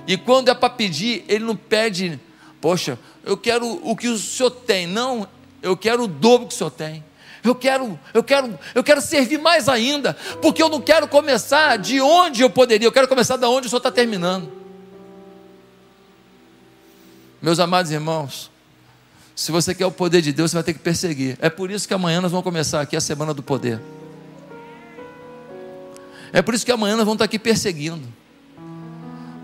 E 0.07 0.17
quando 0.17 0.49
é 0.49 0.55
para 0.55 0.71
pedir, 0.71 1.25
ele 1.29 1.45
não 1.45 1.57
pede, 1.57 2.19
poxa, 2.61 2.99
eu 3.25 3.37
quero 3.37 3.81
o 3.83 3.97
que 3.97 4.09
o 4.09 4.19
senhor 4.19 4.51
tem. 4.51 4.87
Não, 4.87 5.29
eu 5.63 5.77
quero 5.77 6.05
o 6.05 6.09
dobro 6.09 6.49
que 6.49 6.55
o 6.55 6.57
senhor 6.57 6.71
tem. 6.71 7.05
Eu 7.47 7.55
quero, 7.55 7.99
eu 8.13 8.23
quero, 8.23 8.59
eu 8.75 8.83
quero 8.83 9.01
servir 9.01 9.39
mais 9.39 9.69
ainda, 9.69 10.15
porque 10.43 10.63
eu 10.63 10.69
não 10.69 10.81
quero 10.81 11.07
começar 11.07 11.77
de 11.79 12.01
onde 12.01 12.43
eu 12.43 12.51
poderia, 12.51 12.87
eu 12.87 12.93
quero 12.93 13.07
começar 13.07 13.37
da 13.37 13.49
onde 13.49 13.67
o 13.67 13.71
senhor 13.71 13.79
está 13.79 13.91
terminando. 13.91 14.51
Meus 17.41 17.61
amados 17.61 17.93
irmãos, 17.93 18.51
se 19.35 19.53
você 19.53 19.75
quer 19.75 19.87
o 19.87 19.93
poder 19.93 20.23
de 20.23 20.33
Deus, 20.33 20.51
você 20.51 20.57
vai 20.57 20.65
ter 20.65 20.73
que 20.73 20.79
perseguir. 20.81 21.39
É 21.41 21.51
por 21.51 21.71
isso 21.71 21.87
que 21.87 21.95
amanhã 21.95 22.21
nós 22.21 22.33
vamos 22.33 22.43
começar 22.43 22.81
aqui 22.81 22.97
a 22.97 23.01
semana 23.01 23.33
do 23.33 23.43
poder. 23.43 23.81
É 26.33 26.43
por 26.43 26.55
isso 26.55 26.65
que 26.65 26.73
amanhã 26.73 26.97
nós 26.97 27.05
vamos 27.05 27.17
estar 27.17 27.27
aqui 27.27 27.39
perseguindo. 27.39 28.09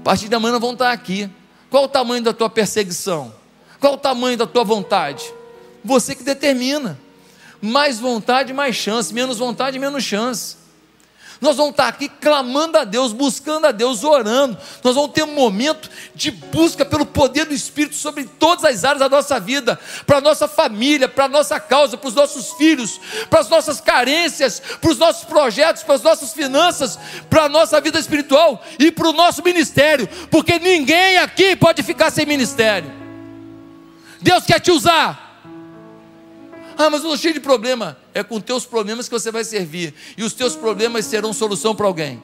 A 0.01 0.03
partir 0.03 0.29
de 0.29 0.35
amanhã 0.35 0.53
nós 0.53 0.61
vamos 0.61 0.75
estar 0.75 0.91
aqui. 0.91 1.31
Qual 1.71 1.85
o 1.85 1.89
tamanho 1.89 2.23
da 2.23 2.33
tua 2.33 2.51
perseguição? 2.51 3.33
Qual 3.79 3.95
o 3.95 3.97
tamanho 3.97 4.37
da 4.37 4.47
tua 4.47 4.65
vontade? 4.65 5.33
Você 5.85 6.15
que 6.15 6.23
determina. 6.23 6.99
Mais 7.63 8.01
vontade, 8.01 8.53
mais 8.53 8.77
chance. 8.77 9.15
Menos 9.15 9.39
vontade, 9.39 9.79
menos 9.79 10.03
chance. 10.03 10.61
Nós 11.43 11.57
vamos 11.57 11.73
estar 11.73 11.89
aqui 11.89 12.09
clamando 12.09 12.79
a 12.79 12.85
Deus, 12.85 13.13
buscando 13.13 13.67
a 13.67 13.73
Deus, 13.73 14.05
orando. 14.05 14.57
Nós 14.85 14.95
vamos 14.95 15.11
ter 15.11 15.25
um 15.25 15.35
momento 15.35 15.91
de 16.15 16.31
busca 16.31 16.85
pelo 16.85 17.05
poder 17.05 17.47
do 17.47 17.53
Espírito 17.53 17.97
sobre 17.97 18.23
todas 18.23 18.65
as 18.65 18.85
áreas 18.85 19.01
da 19.01 19.09
nossa 19.09 19.41
vida, 19.41 19.77
para 20.07 20.19
a 20.19 20.21
nossa 20.21 20.47
família, 20.47 21.09
para 21.09 21.25
a 21.25 21.29
nossa 21.29 21.59
causa, 21.59 21.97
para 21.97 22.07
os 22.07 22.15
nossos 22.15 22.53
filhos, 22.53 23.01
para 23.29 23.41
as 23.41 23.49
nossas 23.49 23.81
carências, 23.81 24.63
para 24.81 24.93
os 24.93 24.99
nossos 24.99 25.25
projetos, 25.25 25.83
para 25.83 25.97
as 25.97 26.03
nossas 26.03 26.33
finanças, 26.33 26.97
para 27.29 27.47
a 27.47 27.49
nossa 27.49 27.81
vida 27.81 27.99
espiritual 27.99 28.65
e 28.79 28.93
para 28.93 29.09
o 29.09 29.13
nosso 29.13 29.43
ministério, 29.43 30.09
porque 30.31 30.61
ninguém 30.61 31.19
aqui 31.19 31.57
pode 31.57 31.83
ficar 31.83 32.13
sem 32.13 32.25
ministério. 32.25 32.89
Deus 34.21 34.45
quer 34.45 34.61
te 34.61 34.71
usar. 34.71 35.22
Ah, 36.83 36.91
mas 36.91 37.05
eu 37.05 37.11
estou 37.11 37.17
cheio 37.17 37.35
de 37.35 37.41
problema. 37.41 37.97
É 38.13 38.25
com 38.25 38.41
teus 38.41 38.67
problemas 38.67 39.09
que 39.09 39.15
você 39.15 39.31
vai 39.31 39.45
servir. 39.45 39.95
E 40.17 40.25
os 40.25 40.33
teus 40.33 40.57
problemas 40.57 41.07
serão 41.07 41.33
solução 41.33 41.77
para 41.77 41.87
alguém. 41.87 42.21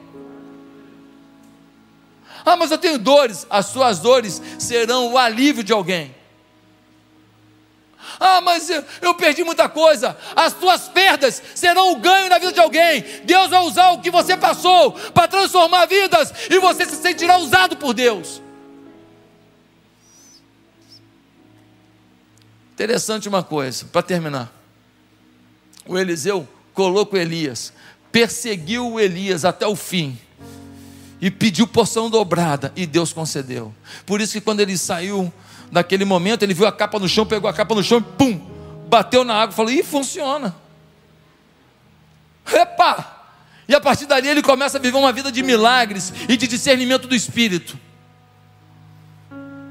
Ah, 2.45 2.57
mas 2.57 2.69
eu 2.69 2.77
tenho 2.77 2.97
dores. 2.97 3.47
As 3.49 3.67
suas 3.67 3.99
dores 3.99 4.41
serão 4.57 5.13
o 5.13 5.17
alívio 5.17 5.63
de 5.63 5.71
alguém. 5.71 6.13
Ah, 8.19 8.41
mas 8.41 8.69
eu 9.01 9.13
perdi 9.13 9.45
muita 9.45 9.69
coisa. 9.69 10.17
As 10.35 10.51
tuas 10.51 10.89
perdas 10.89 11.41
serão 11.55 11.93
o 11.93 11.95
ganho 11.95 12.27
na 12.27 12.37
vida 12.37 12.51
de 12.51 12.59
alguém. 12.59 13.05
Deus 13.23 13.49
vai 13.49 13.61
usar 13.61 13.91
o 13.91 14.01
que 14.01 14.11
você 14.11 14.35
passou 14.35 14.91
para 14.91 15.29
transformar 15.29 15.85
vidas 15.85 16.33
e 16.49 16.59
você 16.59 16.85
se 16.85 16.97
sentirá 16.97 17.37
usado 17.37 17.77
por 17.77 17.93
Deus. 17.93 18.41
Interessante 22.79 23.27
uma 23.27 23.43
coisa, 23.43 23.83
para 23.91 24.01
terminar. 24.01 24.49
O 25.85 25.97
Eliseu 25.97 26.47
colocou 26.73 27.19
Elias, 27.19 27.73
perseguiu 28.09 28.97
Elias 28.97 29.43
até 29.43 29.67
o 29.67 29.75
fim. 29.75 30.17
e 31.21 31.29
pediu 31.29 31.67
porção 31.67 32.09
dobrada, 32.09 32.71
e 32.77 32.85
Deus 32.85 33.11
concedeu. 33.11 33.75
Por 34.05 34.21
isso 34.21 34.31
que 34.31 34.39
quando 34.39 34.61
ele 34.61 34.77
saiu 34.77 35.33
daquele 35.69 36.05
momento, 36.05 36.43
ele 36.43 36.53
viu 36.53 36.65
a 36.65 36.71
capa 36.71 36.97
no 36.97 37.09
chão, 37.09 37.25
pegou 37.25 37.49
a 37.49 37.53
capa 37.53 37.75
no 37.75 37.83
chão 37.83 37.97
e 37.97 38.01
pum, 38.01 38.39
bateu 38.87 39.25
na 39.25 39.33
água, 39.35 39.53
falou: 39.53 39.69
"Ih, 39.69 39.83
funciona". 39.83 40.55
Epa! 42.49 43.25
E 43.67 43.75
a 43.75 43.81
partir 43.81 44.05
dali 44.05 44.29
ele 44.29 44.41
começa 44.41 44.77
a 44.77 44.81
viver 44.81 44.97
uma 44.97 45.11
vida 45.11 45.29
de 45.29 45.43
milagres 45.43 46.13
e 46.29 46.37
de 46.37 46.47
discernimento 46.47 47.09
do 47.09 47.13
espírito. 47.13 47.77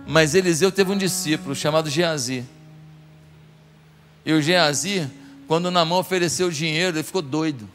Mas 0.06 0.34
Eliseu 0.34 0.70
teve 0.70 0.92
um 0.92 0.98
discípulo 0.98 1.54
chamado 1.54 1.88
Geazi. 1.88 2.44
E 4.28 4.32
o 4.34 4.42
Geazi, 4.42 5.10
quando 5.46 5.70
Namã 5.70 5.96
ofereceu 5.96 6.50
dinheiro, 6.50 6.98
ele 6.98 7.02
ficou 7.02 7.22
doido. 7.22 7.66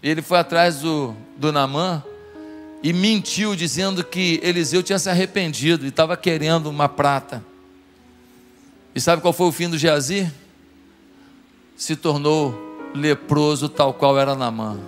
Ele 0.00 0.22
foi 0.22 0.38
atrás 0.38 0.76
do, 0.76 1.16
do 1.36 1.50
Namã 1.50 2.00
e 2.80 2.92
mentiu, 2.92 3.56
dizendo 3.56 4.04
que 4.04 4.38
Eliseu 4.40 4.84
tinha 4.84 5.00
se 5.00 5.10
arrependido 5.10 5.84
e 5.84 5.88
estava 5.88 6.16
querendo 6.16 6.70
uma 6.70 6.88
prata. 6.88 7.44
E 8.94 9.00
sabe 9.00 9.20
qual 9.20 9.32
foi 9.32 9.48
o 9.48 9.52
fim 9.52 9.68
do 9.68 9.76
Geazi? 9.76 10.32
Se 11.76 11.96
tornou 11.96 12.54
leproso, 12.94 13.68
tal 13.68 13.92
qual 13.92 14.16
era 14.16 14.36
Namã. 14.36 14.78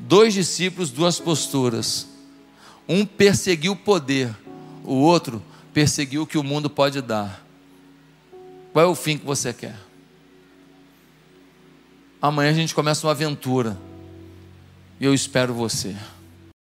Dois 0.00 0.34
discípulos, 0.34 0.90
duas 0.90 1.20
posturas. 1.20 2.08
Um 2.88 3.06
perseguiu 3.06 3.70
o 3.70 3.76
poder, 3.76 4.34
o 4.82 4.94
outro 4.94 5.40
perseguiu 5.72 6.22
o 6.22 6.26
que 6.26 6.36
o 6.36 6.42
mundo 6.42 6.68
pode 6.68 7.00
dar. 7.00 7.49
Qual 8.72 8.84
é 8.84 8.88
o 8.88 8.94
fim 8.94 9.18
que 9.18 9.26
você 9.26 9.52
quer? 9.52 9.76
Amanhã 12.22 12.50
a 12.50 12.54
gente 12.54 12.74
começa 12.74 13.06
uma 13.06 13.12
aventura. 13.12 13.76
E 15.00 15.04
eu 15.04 15.14
espero 15.14 15.54
você. 15.54 15.96